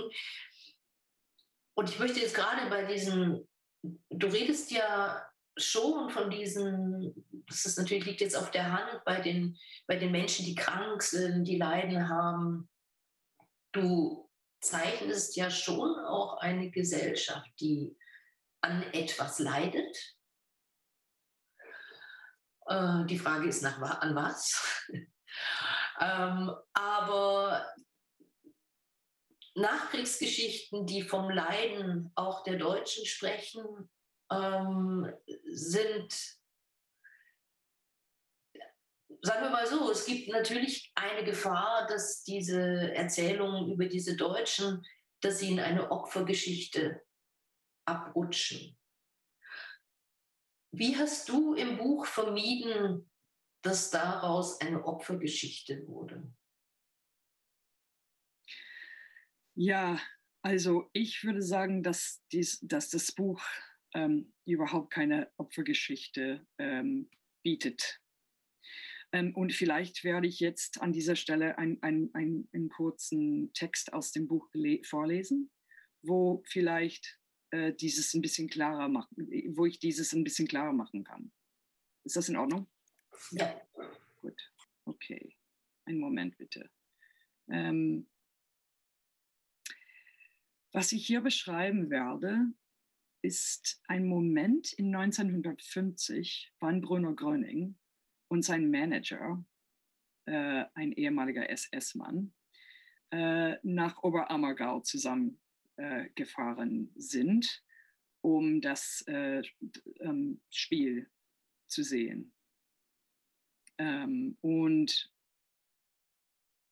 [1.75, 3.49] Und ich möchte jetzt gerade bei diesen,
[3.83, 5.28] du redest ja
[5.59, 10.13] schon von diesen, das ist natürlich liegt jetzt auf der Hand bei den, bei den
[10.13, 12.69] Menschen, die krank sind, die Leiden haben.
[13.73, 17.97] Du zeichnest ja schon auch eine Gesellschaft, die
[18.61, 19.97] an etwas leidet.
[22.67, 24.87] Äh, die Frage ist nach an was.
[26.01, 27.67] ähm, aber
[29.55, 33.91] Nachkriegsgeschichten, die vom Leiden auch der Deutschen sprechen,
[34.31, 35.13] ähm,
[35.45, 36.39] sind
[39.23, 44.87] sagen wir mal so, es gibt natürlich eine Gefahr, dass diese Erzählungen über diese Deutschen,
[45.21, 47.05] dass sie in eine Opfergeschichte
[47.85, 48.77] abrutschen.
[50.71, 53.11] Wie hast du im Buch vermieden,
[53.63, 56.31] dass daraus eine Opfergeschichte wurde?
[59.55, 59.99] Ja,
[60.43, 63.43] also ich würde sagen, dass, dies, dass das Buch
[63.95, 67.11] ähm, überhaupt keine Opfergeschichte ähm,
[67.43, 68.01] bietet.
[69.13, 73.93] Ähm, und vielleicht werde ich jetzt an dieser Stelle ein, ein, ein, einen kurzen Text
[73.93, 74.49] aus dem Buch
[74.85, 75.51] vorlesen,
[76.03, 77.19] wo vielleicht
[77.51, 79.17] äh, dieses ein bisschen klarer machen,
[79.57, 81.33] wo ich dieses ein bisschen klarer machen kann.
[82.05, 82.69] Ist das in Ordnung?
[83.31, 83.61] Ja.
[84.21, 84.53] Gut.
[84.85, 85.35] Okay.
[85.87, 86.71] Einen Moment bitte.
[87.51, 88.07] Ähm,
[90.73, 92.53] was ich hier beschreiben werde,
[93.29, 97.77] ist ein Moment in 1950, wann Bruno Gröning
[98.29, 99.45] und sein Manager,
[100.25, 102.33] äh, ein ehemaliger SS-Mann,
[103.11, 107.63] äh, nach Oberammergau zusammengefahren äh, sind,
[108.23, 109.43] um das äh,
[110.01, 111.11] ähm, Spiel
[111.67, 112.33] zu sehen.
[113.77, 115.13] Ähm, und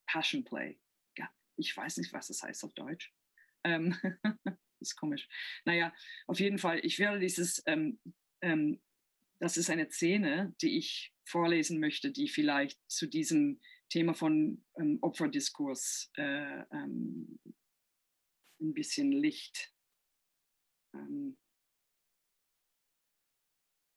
[0.07, 0.79] Passion Play.
[1.19, 3.13] Ja, ich weiß nicht, was das heißt auf Deutsch.
[3.63, 3.95] Ähm,
[4.81, 5.29] ist komisch.
[5.65, 5.93] Naja,
[6.27, 7.99] auf jeden Fall, ich werde dieses, ähm,
[8.43, 8.81] ähm,
[9.39, 14.99] das ist eine Szene, die ich vorlesen möchte, die vielleicht zu diesem Thema von ähm,
[15.03, 17.39] Opferdiskurs äh, ähm,
[18.61, 19.73] ein bisschen Licht,
[20.95, 21.37] ähm,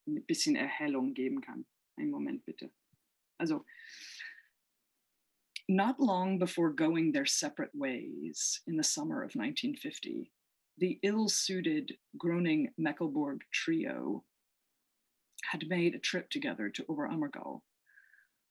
[0.08, 1.66] ein bisschen Erhellung geben kann.
[1.98, 2.72] Einen Moment bitte.
[3.38, 3.66] Also,
[5.68, 10.32] not long before going their separate ways in the summer of 1950,
[10.80, 14.24] the ill suited Groning Meckelborg trio
[15.52, 17.62] had made a trip together to Oberammergau,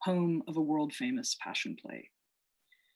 [0.02, 2.10] home of a world famous passion play.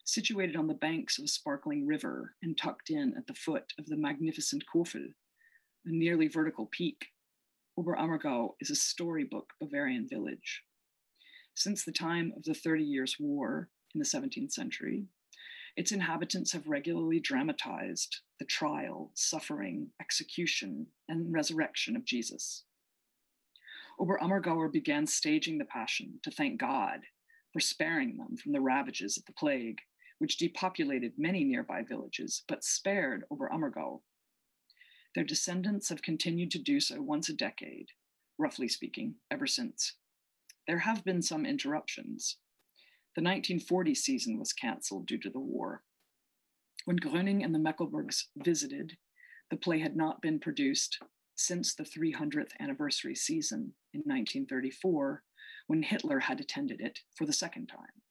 [0.05, 3.87] Situated on the banks of a sparkling river and tucked in at the foot of
[3.87, 5.15] the magnificent Kofel,
[5.87, 7.07] a nearly vertical peak,
[7.79, 10.63] Oberammergau is a storybook Bavarian village.
[11.55, 15.07] Since the time of the Thirty Years' War in the 17th century,
[15.77, 22.65] its inhabitants have regularly dramatized the trial, suffering, execution, and resurrection of Jesus.
[23.99, 27.01] Oberammergauer began staging the Passion to thank God
[27.53, 29.81] for sparing them from the ravages of the plague,
[30.19, 34.01] which depopulated many nearby villages, but spared Oberammergau.
[35.15, 37.89] Their descendants have continued to do so once a decade,
[38.39, 39.95] roughly speaking, ever since.
[40.67, 42.39] There have been some interruptions.
[43.15, 45.83] The 1940 season was canceled due to the war.
[46.87, 48.97] When Gröning and the Meckelbergs visited,
[49.51, 50.99] the play had not been produced
[51.35, 55.23] since the 300th anniversary season in 1934,
[55.67, 58.03] when Hitler had attended it for the second time.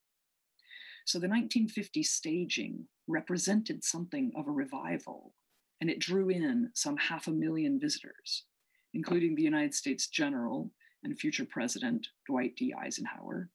[1.05, 5.33] So the 1950 staging represented something of a revival,
[5.81, 8.45] and it drew in some half a million visitors,
[8.93, 10.71] including the United States General
[11.03, 12.71] and future President Dwight D.
[12.79, 13.49] Eisenhower,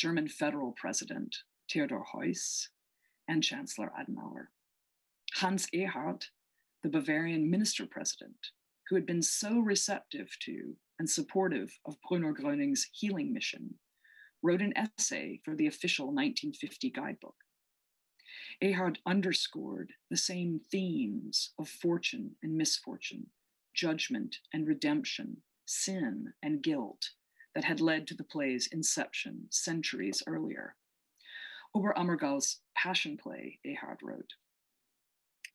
[0.00, 1.36] German Federal President
[1.70, 2.68] Theodor Heuss,
[3.28, 4.46] and Chancellor Adenauer.
[5.34, 6.30] Hans Ehrhardt,
[6.82, 8.46] the Bavarian minister president,
[8.88, 13.74] who had been so receptive to and supportive of Bruno Gröning's healing mission,
[14.42, 17.36] wrote an essay for the official 1950 guidebook.
[18.62, 23.26] Ehard underscored the same themes of fortune and misfortune,
[23.74, 27.10] judgment and redemption, sin and guilt
[27.54, 30.76] that had led to the play's inception centuries earlier.
[31.74, 34.34] Oberammergau's passion play, Ehard wrote,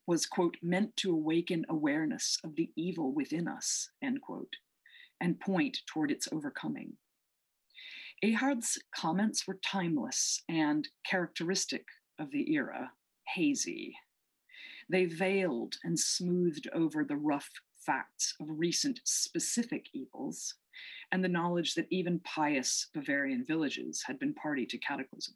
[0.07, 4.57] was, quote, meant to awaken awareness of the evil within us, end quote,
[5.19, 6.93] and point toward its overcoming.
[8.23, 11.85] Ehard's comments were timeless and characteristic
[12.19, 12.91] of the era,
[13.35, 13.95] hazy.
[14.89, 20.55] They veiled and smoothed over the rough facts of recent specific evils
[21.11, 25.35] and the knowledge that even pious Bavarian villages had been party to cataclysm.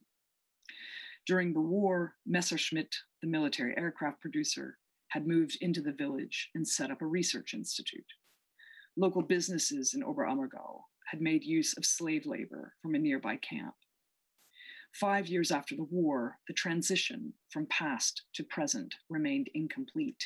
[1.25, 4.77] During the war, Messerschmitt, the military aircraft producer,
[5.09, 8.05] had moved into the village and set up a research institute.
[8.95, 13.75] Local businesses in Oberammergau had made use of slave labor from a nearby camp.
[14.93, 20.23] Five years after the war, the transition from past to present remained incomplete.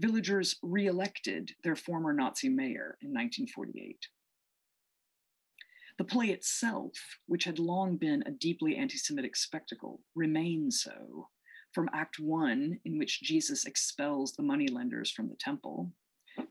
[0.00, 4.08] Villagers re elected their former Nazi mayor in 1948.
[6.02, 6.90] The play itself,
[7.26, 11.28] which had long been a deeply anti Semitic spectacle, remained so.
[11.72, 15.92] From Act One, in which Jesus expels the moneylenders from the temple,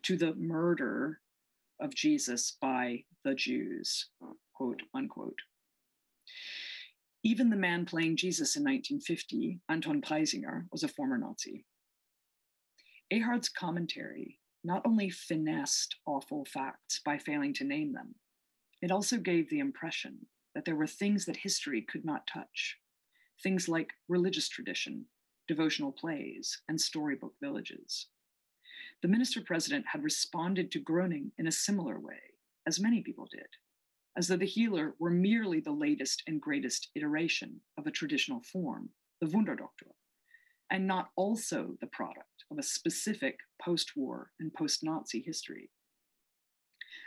[0.03, 1.19] to the murder
[1.81, 4.07] of Jesus by the Jews,
[4.53, 5.39] quote unquote.
[7.21, 11.65] Even the man playing Jesus in 1950, Anton Preisinger, was a former Nazi.
[13.11, 18.15] Ehard's commentary not only finessed awful facts by failing to name them,
[18.81, 20.25] it also gave the impression
[20.55, 22.77] that there were things that history could not touch,
[23.41, 25.05] things like religious tradition,
[25.47, 28.07] devotional plays, and storybook villages.
[29.01, 32.19] The minister president had responded to groaning in a similar way,
[32.67, 33.47] as many people did,
[34.17, 38.89] as though the healer were merely the latest and greatest iteration of a traditional form,
[39.19, 39.93] the Wunderdoktor,
[40.69, 45.69] and not also the product of a specific post war and post Nazi history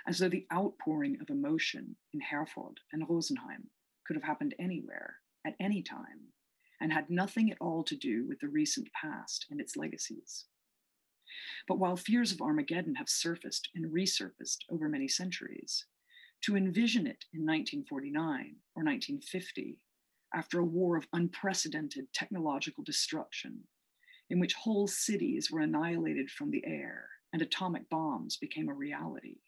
[0.06, 3.70] as though the outpouring of emotion in Herford and Rosenheim
[4.06, 6.32] could have happened anywhere, at any time,
[6.80, 10.46] and had nothing at all to do with the recent past and its legacies.
[11.66, 15.86] But while fears of Armageddon have surfaced and resurfaced over many centuries,
[16.42, 19.78] to envision it in 1949 or 1950,
[20.34, 23.64] after a war of unprecedented technological destruction,
[24.28, 29.38] in which whole cities were annihilated from the air and atomic bombs became a reality,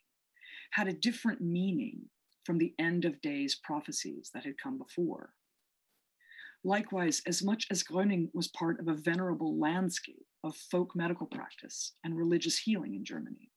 [0.72, 2.02] had a different meaning
[2.44, 5.30] from the end of days prophecies that had come before.
[6.64, 11.92] Likewise, as much as Gröning was part of a venerable landscape of folk medical practice
[12.04, 13.50] and religious healing in Germany,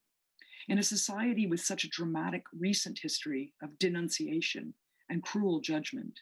[0.67, 4.73] in a society with such a dramatic recent history of denunciation
[5.09, 6.19] and cruel judgment,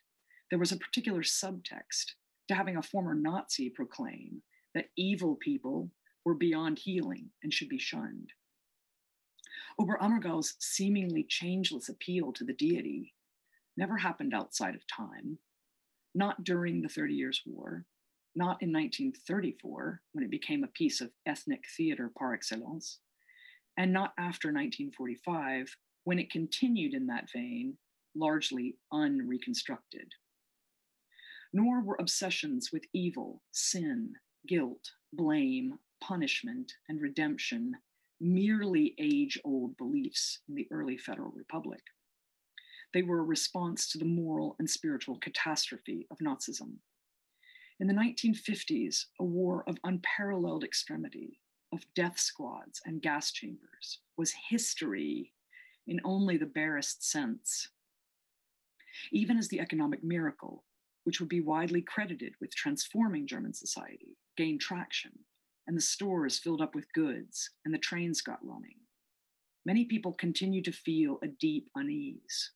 [0.50, 2.14] there was a particular subtext
[2.48, 4.42] to having a former Nazi proclaim
[4.74, 5.92] that evil people
[6.24, 8.32] were beyond healing and should be shunned.
[9.80, 13.14] Oberammergau's seemingly changeless appeal to the deity
[13.78, 15.38] never happened outside of time,
[16.16, 17.86] not during the Thirty Years' War,
[18.36, 23.00] not in 1934, when it became a piece of ethnic theater par excellence,
[23.78, 27.78] and not after 1945, when it continued in that vein,
[28.16, 30.12] largely unreconstructed.
[31.54, 34.14] Nor were obsessions with evil, sin,
[34.48, 37.74] guilt, blame, punishment, and redemption
[38.20, 41.82] merely age old beliefs in the early Federal Republic.
[42.94, 46.78] They were a response to the moral and spiritual catastrophe of Nazism.
[47.80, 51.40] In the 1950s, a war of unparalleled extremity,
[51.72, 55.34] of death squads and gas chambers, was history
[55.86, 57.70] in only the barest sense.
[59.12, 60.64] Even as the economic miracle,
[61.04, 65.12] which would be widely credited with transforming German society, gained traction,
[65.68, 68.78] and the stores filled up with goods, and the trains got running.
[69.66, 72.52] Many people continue to feel a deep unease.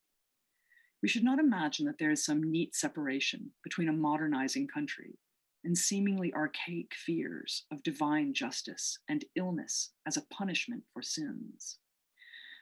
[1.03, 5.19] We should not imagine that there is some neat separation between a modernizing country
[5.63, 11.79] and seemingly archaic fears of divine justice and illness as a punishment for sins.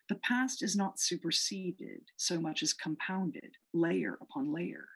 [0.10, 4.88] The past is not superseded so much as compounded, layer upon layer,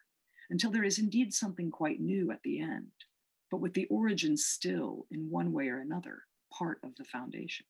[0.49, 2.91] until there is indeed something quite new at the end
[3.53, 7.67] but with the origin still, in one way or another, part of the foundation.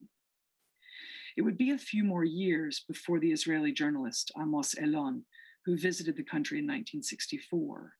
[1.35, 5.25] It would be a few more years before the Israeli journalist Amos Elon,
[5.65, 7.95] who visited the country in 1964,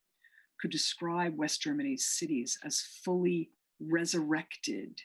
[0.62, 3.50] could describe West Germany's cities as fully
[3.82, 5.02] resurrected,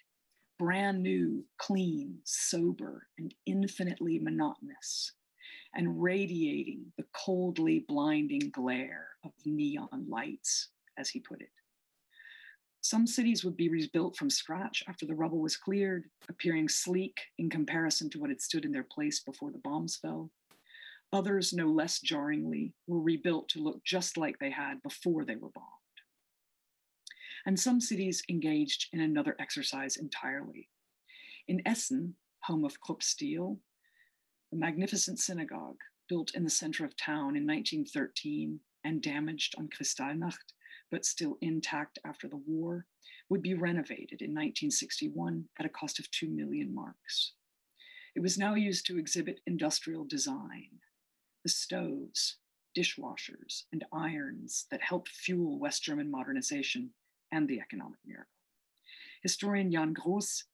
[0.57, 5.15] brand new, clean, sober, and infinitely monotonous,
[5.75, 11.51] and radiating the coldly blinding glare of neon lights, as he put it.
[12.89, 17.51] Some cities would be rebuilt from scratch after the rubble was cleared, appearing sleek in
[17.51, 20.31] comparison to what had stood in their place before the bombs fell.
[21.13, 25.51] Others, no less jarringly, were rebuilt to look just like they had before they were
[25.51, 25.67] bombed.
[27.45, 30.71] And some cities engaged in another exercise entirely.
[31.47, 32.15] In Essen,
[32.45, 33.59] home of Krupp the
[34.53, 40.55] magnificent synagogue built in the center of town in 1913 and damaged on Kristallnacht,
[40.91, 42.87] but still intact after the war,
[43.29, 47.33] would be renovated in 1961 at a cost of 2 million marks.
[48.15, 50.81] It was now used to exhibit industrial design,
[51.43, 52.39] the stoves,
[52.77, 56.91] dishwashers, and irons that helped fuel West German modernization
[57.33, 58.33] and the economic miracle.
[59.23, 60.45] Historian Jan Gross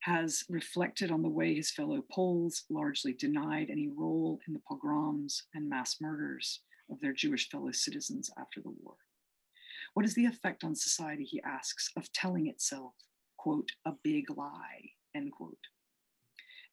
[0.00, 5.44] has reflected on the way his fellow Poles largely denied any role in the pogroms
[5.54, 8.96] and mass murders of their Jewish fellow citizens after the war.
[9.94, 12.94] What is the effect on society, he asks, of telling itself,
[13.36, 15.68] quote, a big lie, end quote?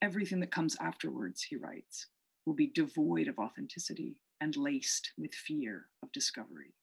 [0.01, 2.07] Everything that comes afterwards, he writes,
[2.45, 6.73] will be devoid of authenticity and laced with fear of discovery.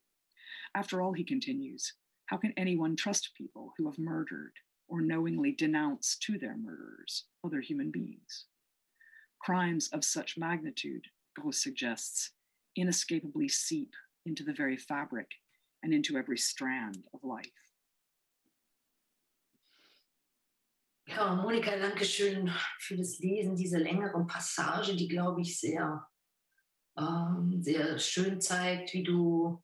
[0.77, 1.95] After all, he continues,
[2.27, 4.53] how can anyone trust people who have murdered
[4.87, 8.45] or knowingly denounced to their murderers other human beings?
[9.41, 12.31] Crimes of such magnitude, Gross suggests,
[12.77, 13.91] inescapably seep
[14.25, 15.29] into the very fabric
[15.83, 17.51] and into every strand of life.
[21.07, 26.07] Ja, Monika, danke schön für das Lesen dieser längeren Passage, die, glaube ich, sehr,
[26.99, 29.63] ähm, sehr schön zeigt, wie du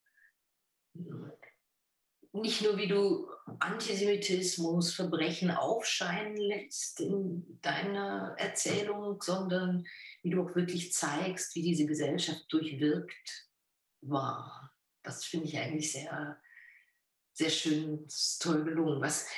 [2.32, 3.28] nicht nur wie du
[3.60, 9.86] Antisemitismus, Verbrechen aufscheinen lässt in deiner Erzählung, sondern
[10.22, 13.48] wie du auch wirklich zeigst, wie diese Gesellschaft durchwirkt
[14.00, 14.73] war.
[15.04, 16.40] Das finde ich eigentlich sehr,
[17.32, 18.08] sehr schön,
[18.40, 19.00] toll gelungen.
[19.00, 19.28] Was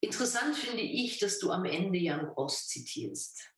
[0.00, 3.52] interessant finde ich, dass du am Ende Jan Gross zitierst.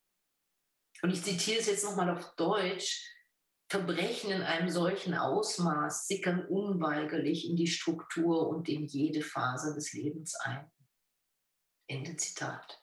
[1.02, 3.08] Und ich zitiere es jetzt nochmal auf Deutsch,
[3.68, 9.94] Verbrechen in einem solchen Ausmaß sickern unweigerlich in die Struktur und in jede Phase des
[9.94, 10.70] Lebens ein.
[11.88, 12.82] Ende Zitat.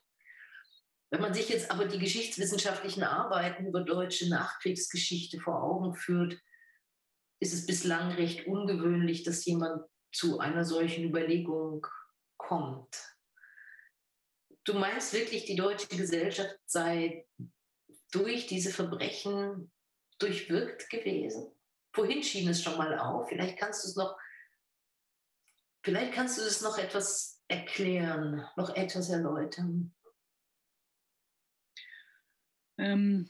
[1.11, 6.41] Wenn man sich jetzt aber die geschichtswissenschaftlichen Arbeiten über deutsche Nachkriegsgeschichte vor Augen führt,
[7.39, 11.85] ist es bislang recht ungewöhnlich, dass jemand zu einer solchen Überlegung
[12.37, 13.17] kommt.
[14.63, 17.25] Du meinst wirklich, die deutsche Gesellschaft sei
[18.11, 19.71] durch diese Verbrechen
[20.19, 21.51] durchwirkt gewesen.
[21.93, 23.29] Vorhin schien es schon mal auf.
[23.29, 24.17] Vielleicht kannst du es noch,
[25.83, 29.95] vielleicht kannst du es noch etwas erklären, noch etwas erläutern.
[32.77, 33.29] Ähm,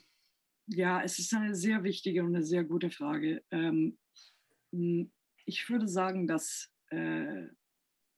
[0.70, 3.44] ja, es ist eine sehr wichtige und eine sehr gute Frage.
[3.52, 3.98] Ähm,
[5.46, 7.48] ich würde sagen, dass äh,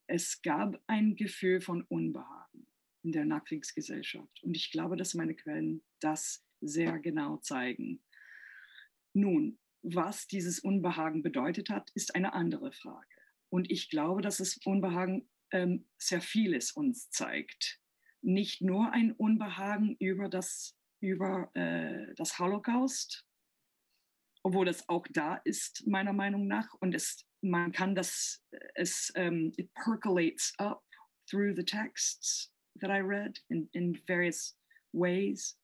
[0.07, 2.67] es gab ein Gefühl von Unbehagen
[3.03, 4.43] in der Nachkriegsgesellschaft.
[4.43, 8.03] Und ich glaube, dass meine Quellen das sehr genau zeigen.
[9.13, 13.07] Nun, was dieses Unbehagen bedeutet hat, ist eine andere Frage.
[13.49, 17.79] Und ich glaube, dass das Unbehagen ähm, sehr vieles uns zeigt.
[18.21, 23.25] Nicht nur ein Unbehagen über das, über, äh, das Holocaust,
[24.43, 26.73] obwohl das auch da ist, meiner Meinung nach.
[26.79, 28.43] Und es, man kann das,
[28.75, 30.83] es um, ähm, it percolates up
[31.29, 34.57] through the texts that I read in, in various
[34.93, 35.57] ways.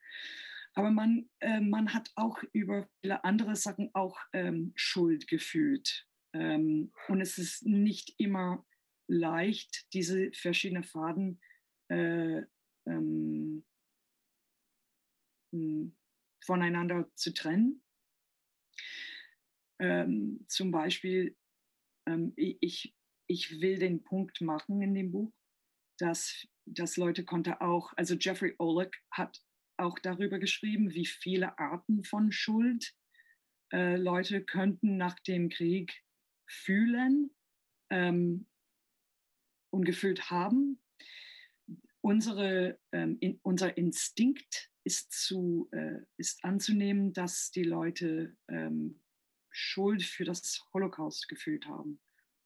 [0.74, 6.08] Aber man, äh, man hat auch über viele andere Sachen auch ähm, Schuld gefühlt.
[6.34, 8.64] Ähm, und es ist nicht immer
[9.08, 11.42] leicht, diese verschiedenen Faden
[11.90, 12.46] äh, ähm,
[12.86, 13.66] hm,
[16.44, 17.82] voneinander zu trennen.
[19.80, 21.36] Ähm, zum Beispiel,
[22.08, 22.96] ähm, ich,
[23.28, 25.34] ich will den Punkt machen in dem Buch,
[26.00, 29.42] dass, dass Leute konnte auch, also Jeffrey Olek hat
[29.78, 32.96] auch darüber geschrieben, wie viele Arten von Schuld
[33.72, 36.04] äh, Leute könnten nach dem Krieg
[36.48, 37.32] fühlen
[37.90, 38.48] ähm,
[39.72, 40.82] und gefühlt haben.
[42.02, 49.02] Unsere, ähm, in, unser Instinkt ist, zu, äh, ist anzunehmen, dass die Leute ähm,
[49.52, 52.00] Schuld für das Holocaust gefühlt haben.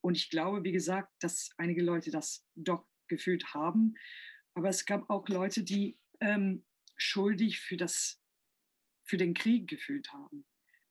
[0.03, 3.93] Und ich glaube, wie gesagt, dass einige Leute das doch gefühlt haben.
[4.55, 6.65] Aber es gab auch Leute, die ähm,
[6.97, 8.19] schuldig für, das,
[9.03, 10.43] für den Krieg gefühlt haben,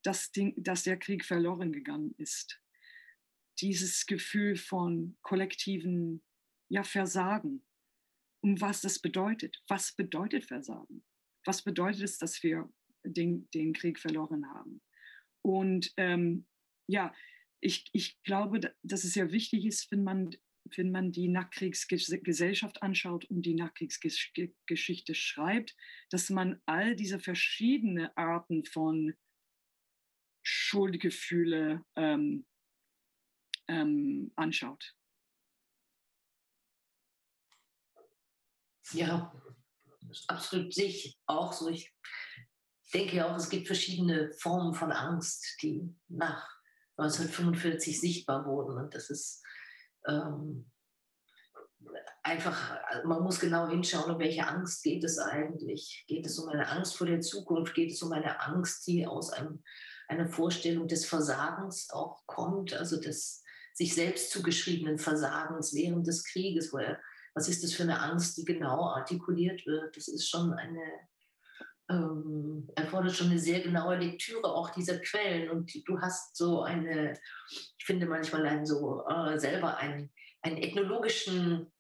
[0.05, 2.63] dass, den, dass der Krieg verloren gegangen ist.
[3.59, 6.23] Dieses Gefühl von kollektiven
[6.69, 7.67] ja, Versagen.
[8.41, 9.61] Und was das bedeutet.
[9.67, 11.05] Was bedeutet Versagen?
[11.45, 12.69] Was bedeutet es, dass wir
[13.05, 14.83] den, den Krieg verloren haben?
[15.43, 16.47] Und ähm,
[16.87, 17.15] ja,
[17.61, 20.31] ich, ich glaube, dass es sehr wichtig ist, wenn man
[20.77, 25.77] wenn man die Nachkriegsgesellschaft anschaut und die Nachkriegsgeschichte schreibt,
[26.11, 29.15] dass man all diese verschiedenen Arten von
[30.43, 32.47] Schuldgefühle ähm,
[33.69, 34.95] ähm, anschaut.
[38.93, 39.33] Ja,
[40.29, 41.69] absolut sehe ich auch so.
[41.69, 41.95] Ich
[42.93, 46.49] denke auch, es gibt verschiedene Formen von Angst, die nach
[46.97, 48.77] 1945 sichtbar wurden.
[48.77, 49.43] Und das ist
[50.07, 50.71] ähm,
[52.23, 56.05] einfach, man muss genau hinschauen, um welche Angst geht es eigentlich.
[56.07, 57.75] Geht es um eine Angst vor der Zukunft?
[57.75, 59.63] Geht es um eine Angst, die aus einem,
[60.09, 63.43] einer Vorstellung des Versagens auch kommt, also des
[63.73, 66.73] sich selbst zugeschriebenen Versagens während des Krieges?
[66.73, 67.01] Wo er,
[67.35, 69.97] was ist das für eine Angst, die genau artikuliert wird?
[69.97, 70.83] Das ist schon eine,
[71.89, 75.51] ähm, erfordert schon eine sehr genaue Lektüre auch dieser Quellen.
[75.51, 77.19] Und du hast so eine,
[77.51, 80.11] ich finde manchmal einen so äh, selber einen,
[80.43, 81.73] einen ethnologischen,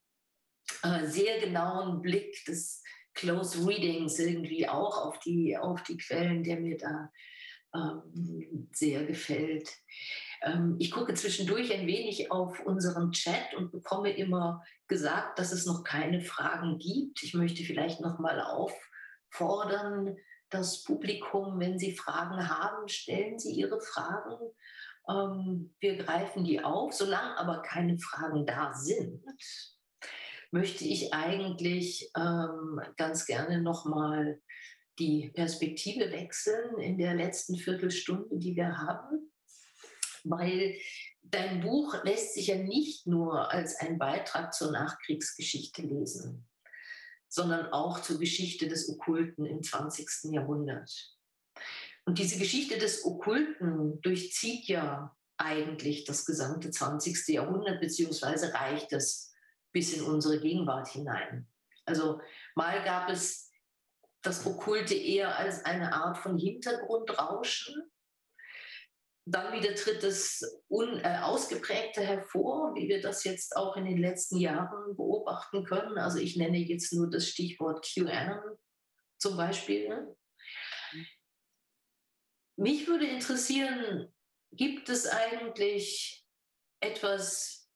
[0.82, 2.82] äh, sehr genauen Blick des
[3.14, 7.10] Close Readings irgendwie auch auf die, auf die Quellen, der mir da
[7.74, 9.68] ähm, sehr gefällt.
[10.42, 15.66] Ähm, ich gucke zwischendurch ein wenig auf unseren Chat und bekomme immer gesagt, dass es
[15.66, 17.22] noch keine Fragen gibt.
[17.22, 18.72] Ich möchte vielleicht noch mal auf
[19.30, 20.16] fordern
[20.50, 24.36] das Publikum, wenn Sie Fragen haben, stellen Sie Ihre Fragen.
[25.08, 26.92] Ähm, wir greifen die auf.
[26.92, 29.22] Solange aber keine Fragen da sind,
[30.50, 34.40] möchte ich eigentlich ähm, ganz gerne nochmal
[34.98, 39.30] die Perspektive wechseln in der letzten Viertelstunde, die wir haben,
[40.24, 40.76] weil
[41.22, 46.46] dein Buch lässt sich ja nicht nur als ein Beitrag zur Nachkriegsgeschichte lesen
[47.30, 50.32] sondern auch zur Geschichte des Okkulten im 20.
[50.32, 51.16] Jahrhundert.
[52.04, 57.28] Und diese Geschichte des Okkulten durchzieht ja eigentlich das gesamte 20.
[57.28, 59.32] Jahrhundert, beziehungsweise reicht es
[59.72, 61.48] bis in unsere Gegenwart hinein.
[61.86, 62.20] Also
[62.56, 63.52] mal gab es
[64.22, 67.90] das Okkulte eher als eine Art von Hintergrundrauschen,
[69.26, 73.98] dann wieder tritt das Un, äh, Ausgeprägte hervor, wie wir das jetzt auch in den
[73.98, 75.98] letzten Jahren beobachten können.
[75.98, 78.58] Also ich nenne jetzt nur das Stichwort QAnon
[79.18, 79.88] zum Beispiel.
[79.88, 80.16] Ne?
[82.56, 84.12] Mich würde interessieren,
[84.52, 86.26] gibt es eigentlich
[86.80, 87.70] etwas,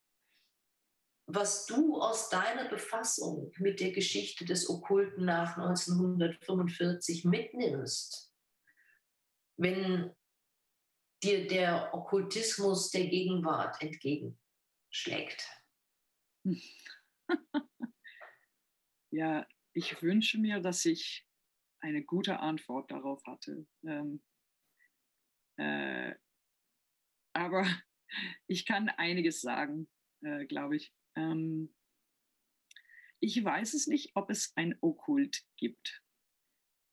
[1.26, 8.34] was du aus deiner Befassung mit der Geschichte des Okkulten nach 1945 mitnimmst?
[9.56, 10.14] Wenn
[11.24, 15.48] dir der Okkultismus der Gegenwart entgegenschlägt?
[19.10, 21.26] ja, ich wünsche mir, dass ich
[21.80, 23.66] eine gute Antwort darauf hatte.
[23.84, 24.22] Ähm,
[25.56, 26.14] äh,
[27.32, 27.66] aber
[28.46, 29.88] ich kann einiges sagen,
[30.22, 30.94] äh, glaube ich.
[31.16, 31.74] Ähm,
[33.20, 36.02] ich weiß es nicht, ob es ein Okkult gibt.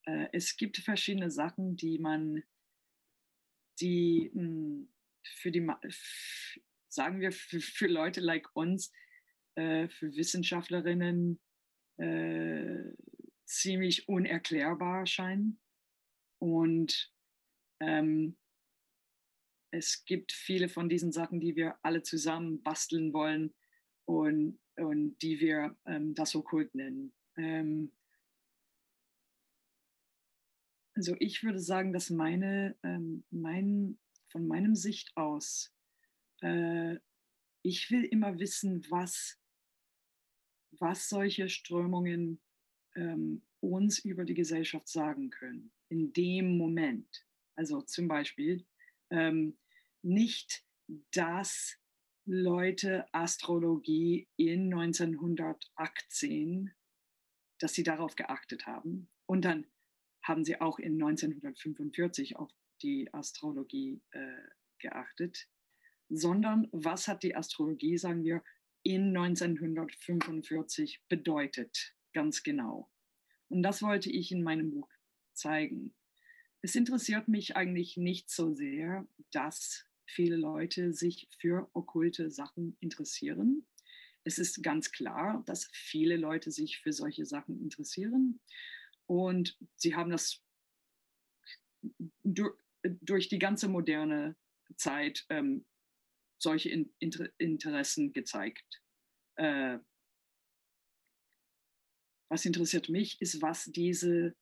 [0.06, 2.44] Äh, es gibt verschiedene Sachen, die man
[3.80, 4.92] die hm,
[5.24, 5.68] für die,
[6.88, 8.92] sagen wir, für, für Leute like uns,
[9.56, 11.40] äh, für Wissenschaftlerinnen
[11.98, 12.94] äh,
[13.46, 15.60] ziemlich unerklärbar scheinen.
[16.40, 17.14] Und
[17.80, 18.38] ähm,
[19.72, 23.54] es gibt viele von diesen Sachen, die wir alle zusammen basteln wollen
[24.06, 27.14] und, und die wir ähm, das Okkult nennen.
[27.38, 27.92] Ähm,
[30.96, 33.98] also ich würde sagen, dass meine, ähm, mein,
[34.30, 35.74] von meinem Sicht aus,
[36.42, 36.98] äh,
[37.64, 39.40] ich will immer wissen, was,
[40.72, 42.42] was solche Strömungen
[42.96, 47.26] ähm, uns über die Gesellschaft sagen können, in dem Moment.
[47.56, 48.66] Also zum Beispiel
[49.12, 49.58] ähm,
[50.02, 50.66] nicht,
[51.12, 51.78] dass
[52.26, 56.74] Leute Astrologie in 1918,
[57.60, 59.68] dass sie darauf geachtet haben und dann
[60.24, 62.52] haben sie auch in 1945 auf
[62.82, 64.38] die Astrologie äh,
[64.80, 65.48] geachtet,
[66.10, 68.44] sondern was hat die Astrologie, sagen wir,
[68.84, 72.90] in 1945 bedeutet, ganz genau.
[73.50, 74.90] Und das wollte ich in meinem Buch
[75.34, 75.94] zeigen.
[76.62, 83.66] Es interessiert mich eigentlich nicht so sehr, dass viele Leute sich für okkulte Sachen interessieren.
[84.24, 88.40] Es ist ganz klar, dass viele Leute sich für solche Sachen interessieren.
[89.12, 90.42] Und sie haben das
[92.24, 92.56] durch,
[93.02, 94.38] durch die ganze moderne
[94.78, 95.66] Zeit ähm,
[96.42, 98.82] solche in, Inter, Interessen gezeigt.
[99.36, 99.80] Äh,
[102.30, 104.34] was interessiert mich, ist, was diese,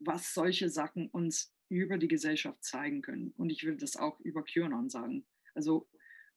[0.00, 3.30] was solche Sachen uns über die Gesellschaft zeigen können.
[3.36, 5.24] Und ich will das auch über QAnon sagen.
[5.54, 5.88] Also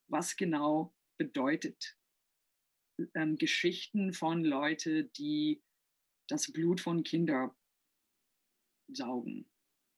[0.06, 1.98] was genau bedeutet
[3.16, 5.64] ähm, Geschichten von Leuten, die
[6.32, 7.52] das Blut von Kindern
[8.88, 9.50] saugen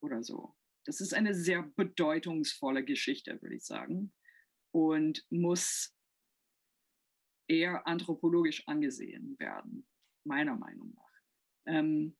[0.01, 0.55] oder so.
[0.85, 4.13] Das ist eine sehr bedeutungsvolle Geschichte, würde ich sagen,
[4.71, 5.95] und muss
[7.47, 9.87] eher anthropologisch angesehen werden,
[10.25, 11.11] meiner Meinung nach.
[11.65, 12.17] Ähm,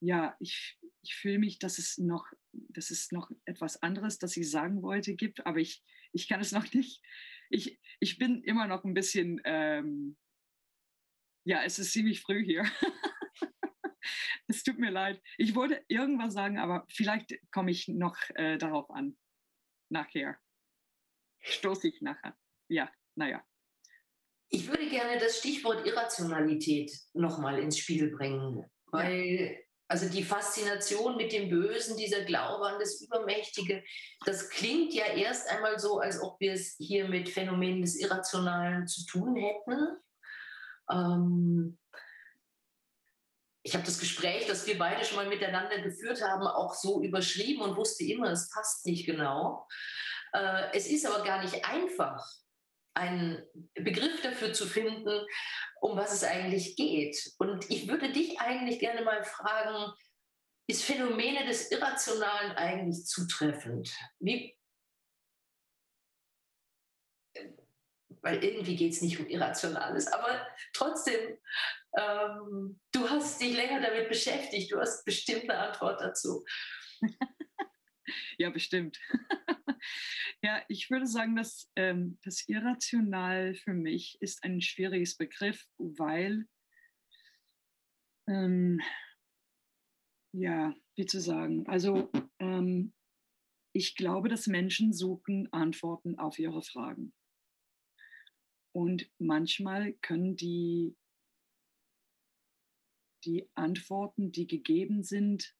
[0.00, 4.50] ja, ich, ich fühle mich, dass es noch, dass es noch etwas anderes, das ich
[4.50, 7.02] sagen wollte, gibt, aber ich, ich kann es noch nicht.
[7.50, 10.16] Ich, ich bin immer noch ein bisschen, ähm,
[11.44, 12.64] ja, es ist ziemlich früh hier.
[14.48, 15.22] es tut mir leid.
[15.38, 19.16] Ich wollte irgendwas sagen, aber vielleicht komme ich noch äh, darauf an.
[19.88, 20.38] Nachher.
[21.40, 22.36] Stoße ich nachher.
[22.68, 23.44] Ja, naja.
[24.48, 31.32] Ich würde gerne das Stichwort Irrationalität nochmal ins Spiel bringen, weil also die Faszination mit
[31.32, 33.84] dem Bösen, dieser Glaube an das Übermächtige,
[34.24, 38.86] das klingt ja erst einmal so, als ob wir es hier mit Phänomenen des Irrationalen
[38.86, 39.98] zu tun hätten.
[40.90, 41.78] Ähm,
[43.64, 47.62] ich habe das Gespräch, das wir beide schon mal miteinander geführt haben, auch so überschrieben
[47.62, 49.68] und wusste immer, es passt nicht genau.
[50.32, 52.26] Äh, es ist aber gar nicht einfach,
[52.94, 53.42] einen
[53.74, 55.24] Begriff dafür zu finden,
[55.80, 57.32] um was es eigentlich geht.
[57.38, 59.92] Und ich würde dich eigentlich gerne mal fragen,
[60.66, 63.90] ist Phänomene des Irrationalen eigentlich zutreffend?
[64.18, 64.56] Wie,
[68.22, 71.38] weil irgendwie geht es nicht um Irrationales, aber trotzdem,
[71.98, 76.44] ähm, du hast dich länger damit beschäftigt, du hast bestimmt eine Antwort dazu.
[78.38, 78.98] ja, bestimmt.
[80.44, 86.46] Ja, ich würde sagen, dass ähm, das irrational für mich ist ein schwieriges Begriff, weil,
[88.28, 88.80] ähm,
[90.32, 92.10] ja, wie zu sagen, also
[92.40, 92.92] ähm,
[93.72, 97.12] ich glaube, dass Menschen suchen Antworten auf ihre Fragen.
[98.72, 100.96] Und manchmal können die,
[103.24, 105.54] die Antworten, die gegeben sind,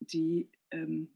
[0.00, 1.14] die ähm,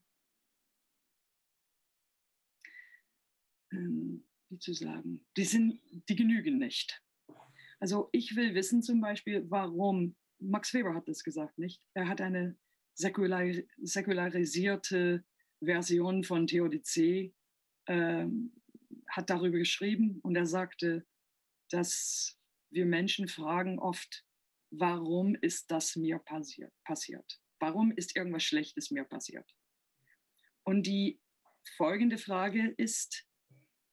[3.73, 7.03] ähm, wie zu sagen, die, sind, die genügen nicht.
[7.81, 11.83] Also ich will wissen zum Beispiel, warum, Max Weber hat das gesagt, nicht?
[11.95, 12.57] Er hat eine
[12.95, 13.45] säkular,
[13.79, 15.25] säkularisierte
[15.63, 17.35] Version von Theodizee,
[17.87, 18.53] ähm,
[19.09, 21.07] hat darüber geschrieben und er sagte,
[21.73, 22.39] dass
[22.71, 24.25] wir Menschen fragen oft,
[24.71, 26.73] warum ist das mir passiert?
[26.85, 27.41] passiert?
[27.61, 29.55] Warum ist irgendwas Schlechtes mir passiert?
[30.65, 31.21] Und die
[31.77, 33.29] folgende Frage ist,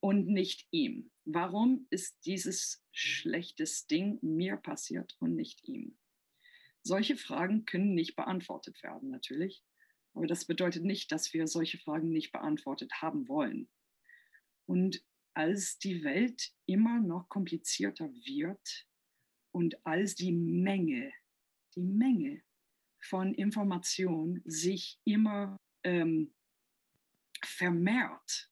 [0.05, 1.09] und nicht ihm?
[1.23, 5.97] Warum ist dieses schlechtes Ding mir passiert und nicht ihm?
[6.83, 9.63] Solche Fragen können nicht beantwortet werden, natürlich.
[10.13, 13.67] Aber das bedeutet nicht, dass wir solche Fragen nicht beantwortet haben wollen.
[14.67, 15.03] Und
[15.35, 18.87] als die Welt immer noch komplizierter wird
[19.51, 21.11] und als die Menge,
[21.75, 22.41] die Menge
[23.01, 26.33] von Informationen sich immer ähm,
[27.43, 28.49] vermehrt,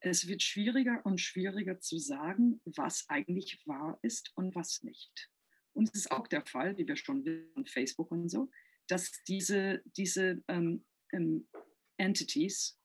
[0.00, 5.30] es wird schwieriger und schwieriger zu sagen, was eigentlich wahr ist und was nicht.
[5.72, 8.50] Und es ist auch der Fall, wie wir schon wissen, Facebook und so,
[8.86, 11.48] dass diese, diese ähm, ähm,
[11.96, 12.78] Entities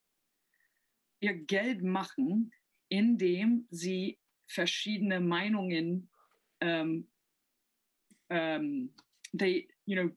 [1.19, 2.51] ihr Geld machen,
[2.91, 4.17] indem sie
[4.49, 6.03] verschiedene Meinungen,
[6.61, 7.05] um,
[8.29, 8.89] um,
[9.33, 10.09] they, you know,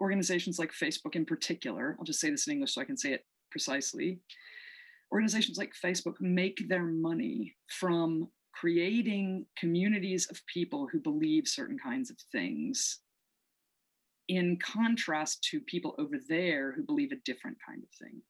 [0.00, 3.12] organizations like Facebook in particular, I'll just say this in English so I can say
[3.12, 4.20] it precisely,
[5.12, 12.10] organizations like Facebook make their money from creating communities of people who believe certain kinds
[12.10, 13.00] of things
[14.28, 18.20] in contrast to people over there who believe a different kind of thing.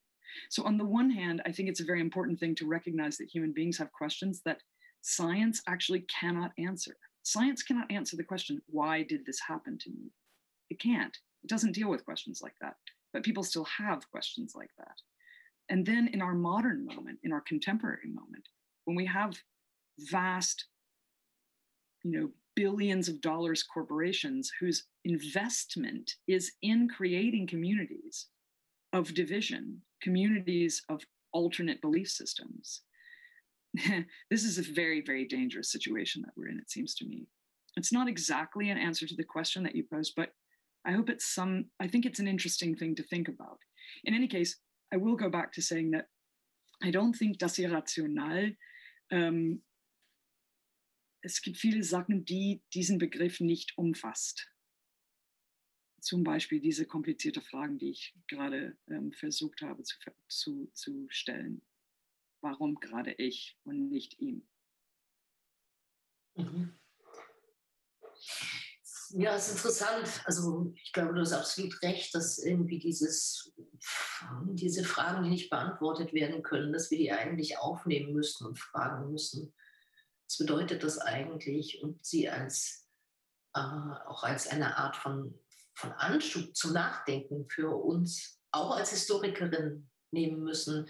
[0.49, 3.29] So, on the one hand, I think it's a very important thing to recognize that
[3.29, 4.61] human beings have questions that
[5.01, 6.95] science actually cannot answer.
[7.23, 10.11] Science cannot answer the question, why did this happen to me?
[10.69, 11.17] It can't.
[11.43, 12.75] It doesn't deal with questions like that.
[13.13, 14.95] But people still have questions like that.
[15.69, 18.47] And then in our modern moment, in our contemporary moment,
[18.85, 19.37] when we have
[19.99, 20.65] vast,
[22.03, 28.27] you know, billions of dollars corporations whose investment is in creating communities
[28.93, 32.81] of division, communities of alternate belief systems.
[34.31, 37.27] this is a very, very dangerous situation that we're in, it seems to me.
[37.75, 40.29] It's not exactly an answer to the question that you posed, but
[40.85, 43.59] I hope it's some, I think it's an interesting thing to think about.
[44.03, 44.57] In any case,
[44.91, 46.05] I will go back to saying that
[46.83, 48.55] I don't think das irrational
[49.11, 49.61] ähm,
[51.21, 54.49] es gibt viele Sachen, die diesen Begriff nicht umfasst.
[56.01, 59.95] Zum Beispiel diese komplizierte Fragen, die ich gerade ähm, versucht habe zu,
[60.27, 61.61] zu, zu stellen.
[62.41, 64.47] Warum gerade ich und nicht ihm?
[66.35, 66.79] Mhm.
[69.11, 70.21] Ja, es ist interessant.
[70.25, 73.51] Also ich glaube, du hast absolut recht, dass irgendwie dieses,
[74.51, 79.11] diese Fragen, die nicht beantwortet werden können, dass wir die eigentlich aufnehmen müssen und fragen
[79.11, 79.53] müssen.
[80.27, 81.81] Was bedeutet das eigentlich?
[81.81, 82.87] Und sie als
[83.55, 85.33] äh, auch als eine Art von,
[85.79, 90.89] von Anschub zum Nachdenken für uns, auch als Historikerin nehmen müssen.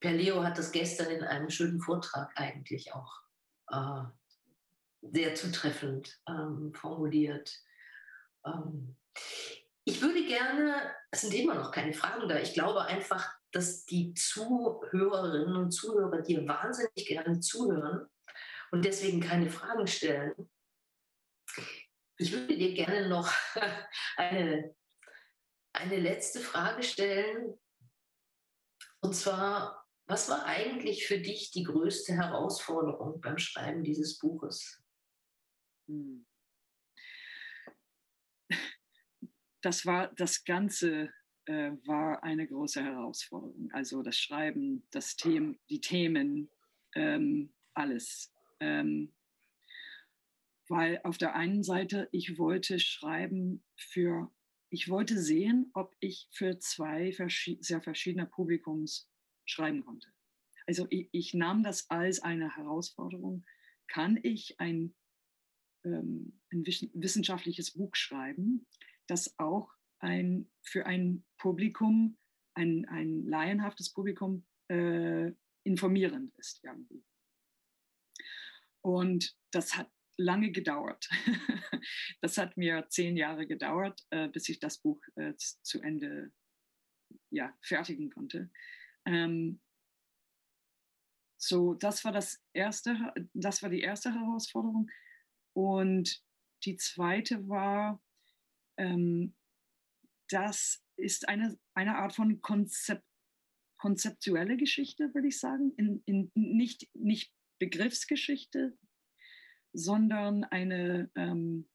[0.00, 3.20] Per Leo hat das gestern in einem schönen Vortrag eigentlich auch
[3.68, 4.04] äh,
[5.02, 7.54] sehr zutreffend ähm, formuliert.
[8.46, 8.96] Ähm,
[9.84, 14.14] ich würde gerne, es sind immer noch keine Fragen da, ich glaube einfach, dass die
[14.14, 18.06] Zuhörerinnen und Zuhörer dir wahnsinnig gerne zuhören
[18.70, 20.48] und deswegen keine Fragen stellen.
[22.20, 23.32] Ich würde dir gerne noch
[24.18, 24.76] eine,
[25.72, 27.58] eine letzte Frage stellen.
[29.00, 34.84] Und zwar, was war eigentlich für dich die größte Herausforderung beim Schreiben dieses Buches?
[35.88, 36.26] Hm.
[39.62, 41.10] Das war das Ganze
[41.46, 43.70] äh, war eine große Herausforderung.
[43.72, 46.50] Also das Schreiben, das Them die Themen,
[46.94, 48.30] ähm, alles.
[48.60, 49.14] Ähm,
[50.70, 54.32] weil auf der einen Seite, ich wollte schreiben für,
[54.70, 59.10] ich wollte sehen, ob ich für zwei verschi sehr verschiedene Publikums
[59.44, 60.08] schreiben konnte.
[60.68, 63.44] Also ich, ich, nahm das als eine Herausforderung.
[63.88, 64.94] Kann ich ein,
[65.84, 68.64] ähm, ein wissenschaftliches Buch schreiben,
[69.08, 72.16] das auch ein, für ein Publikum,
[72.54, 75.32] ein, ein laienhaftes Publikum äh,
[75.64, 77.04] informierend ist irgendwie.
[78.82, 79.90] Und das hat
[80.20, 81.08] lange gedauert.
[82.20, 86.32] das hat mir zehn Jahre gedauert, äh, bis ich das Buch äh, zu Ende
[87.30, 88.50] ja, fertigen konnte.
[89.06, 89.60] Ähm,
[91.38, 94.90] so, das war das erste, das war die erste Herausforderung.
[95.54, 96.22] Und
[96.64, 98.02] die zweite war,
[98.78, 99.34] ähm,
[100.28, 103.04] das ist eine, eine Art von Konzept,
[103.78, 105.72] konzeptuelle Geschichte, würde ich sagen.
[105.78, 108.76] In, in, nicht, nicht Begriffsgeschichte,
[109.72, 111.68] sondern eine, ähm,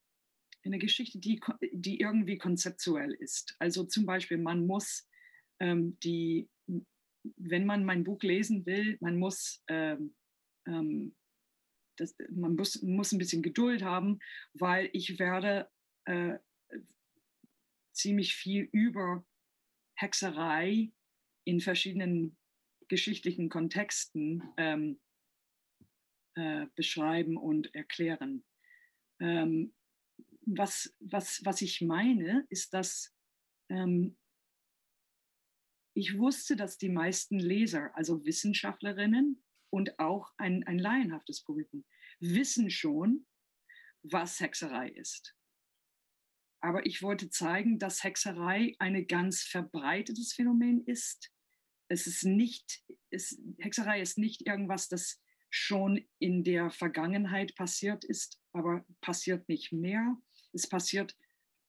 [0.64, 1.40] eine Geschichte, die,
[1.72, 3.56] die irgendwie konzeptuell ist.
[3.60, 5.08] Also zum Beispiel, man muss
[5.60, 6.50] ähm, die,
[7.38, 10.16] wenn man mein Buch lesen will, man muss, ähm,
[10.68, 11.16] ähm,
[11.98, 14.20] das, man muss, muss ein bisschen Geduld haben,
[14.54, 15.70] weil ich werde
[16.06, 16.38] äh,
[17.94, 19.26] ziemlich viel über
[19.96, 20.92] Hexerei
[21.46, 22.38] in verschiedenen
[22.88, 25.00] geschichtlichen Kontexten ähm,
[26.36, 28.44] äh, beschreiben und erklären.
[29.20, 29.74] Ähm,
[30.42, 33.14] was, was, was ich meine, ist, dass
[33.70, 34.18] ähm,
[35.96, 41.86] ich wusste, dass die meisten Leser, also Wissenschaftlerinnen und auch ein, ein laienhaftes Publikum,
[42.20, 43.26] wissen schon,
[44.04, 45.36] was Hexerei ist.
[46.62, 51.32] Aber ich wollte zeigen, dass Hexerei ein ganz verbreitetes Phänomen ist.
[51.88, 58.42] Es ist nicht, es, Hexerei ist nicht irgendwas, das schon in der Vergangenheit passiert ist,
[58.52, 60.18] aber passiert nicht mehr.
[60.54, 61.16] Es passiert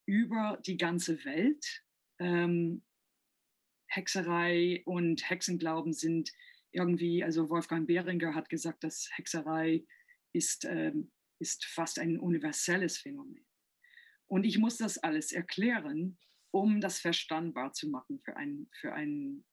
[0.07, 1.85] über die ganze Welt.
[2.19, 2.83] Ähm,
[3.89, 6.33] Hexerei und Hexenglauben sind
[6.73, 9.85] irgendwie, also Wolfgang Behringer hat gesagt, dass Hexerei
[10.33, 13.47] ist, ähm, ist fast ein universelles Phänomen.
[14.29, 16.19] Und ich muss das alles erklären,
[16.51, 19.45] um das verstandbar zu machen für ein, für ein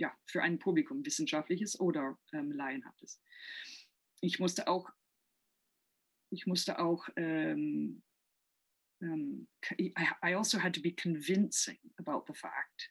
[0.00, 3.22] ja, für ein Publikum, wissenschaftliches oder ähm, laienhaftes.
[4.22, 4.88] Ich musste auch,
[6.30, 8.02] ich musste auch, um,
[9.02, 9.46] um,
[9.78, 12.90] I, also had to be convincing about the fact,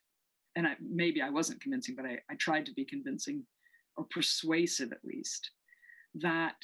[0.56, 3.48] and I, maybe I wasn't convincing, but I, I tried to be convincing
[3.98, 5.52] or persuasive at least,
[6.14, 6.56] that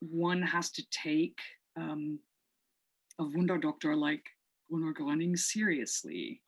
[0.00, 1.38] one has to take
[1.76, 2.18] um,
[3.20, 4.28] a Wunderdoktor like
[4.68, 6.42] Bruno Gröning seriously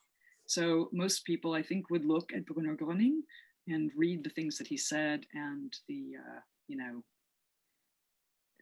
[0.46, 3.20] so most people, I think, would look at Bruno Gröning
[3.68, 7.02] and read the things that he said and the, uh, you know,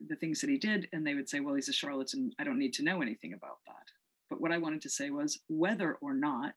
[0.08, 2.32] the things that he did, and they would say, well, he's a charlatan.
[2.38, 3.86] I don't need to know anything about that.
[4.28, 6.54] But what I wanted to say was whether or not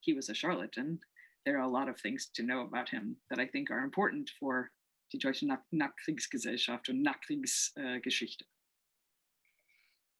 [0.00, 0.98] he was a charlatan,
[1.44, 4.30] there are a lot of things to know about him that I think are important
[4.40, 4.70] for
[5.12, 8.44] die deutsche Nachkriegsgesellschaft und Nachkriegsgeschichte.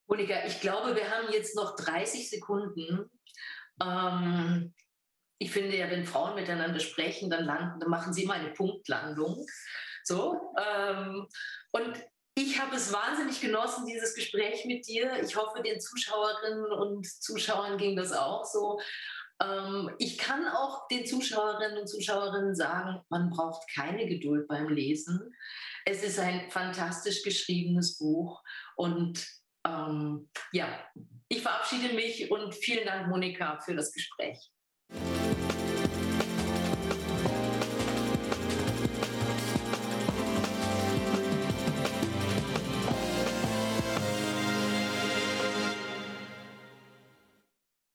[0.09, 3.09] Monika, ich glaube, wir haben jetzt noch 30 Sekunden
[3.83, 4.75] Ähm,
[5.39, 9.47] ich finde ja, wenn Frauen miteinander sprechen, dann, landen, dann machen sie immer eine Punktlandung.
[10.05, 10.55] So.
[10.59, 11.27] Ähm,
[11.73, 12.05] und
[12.35, 15.23] ich habe es wahnsinnig genossen, dieses Gespräch mit dir.
[15.23, 18.81] Ich hoffe, den Zuschauerinnen und Zuschauern ging das auch so.
[19.43, 25.35] Ähm, ich kann auch den Zuschauerinnen und Zuschauerinnen sagen, man braucht keine Geduld beim Lesen.
[25.85, 28.43] Es ist ein fantastisch geschriebenes Buch
[28.77, 29.27] und
[29.67, 30.69] ähm, ja,
[31.29, 34.51] ich verabschiede mich und vielen Dank, Monika, für das Gespräch.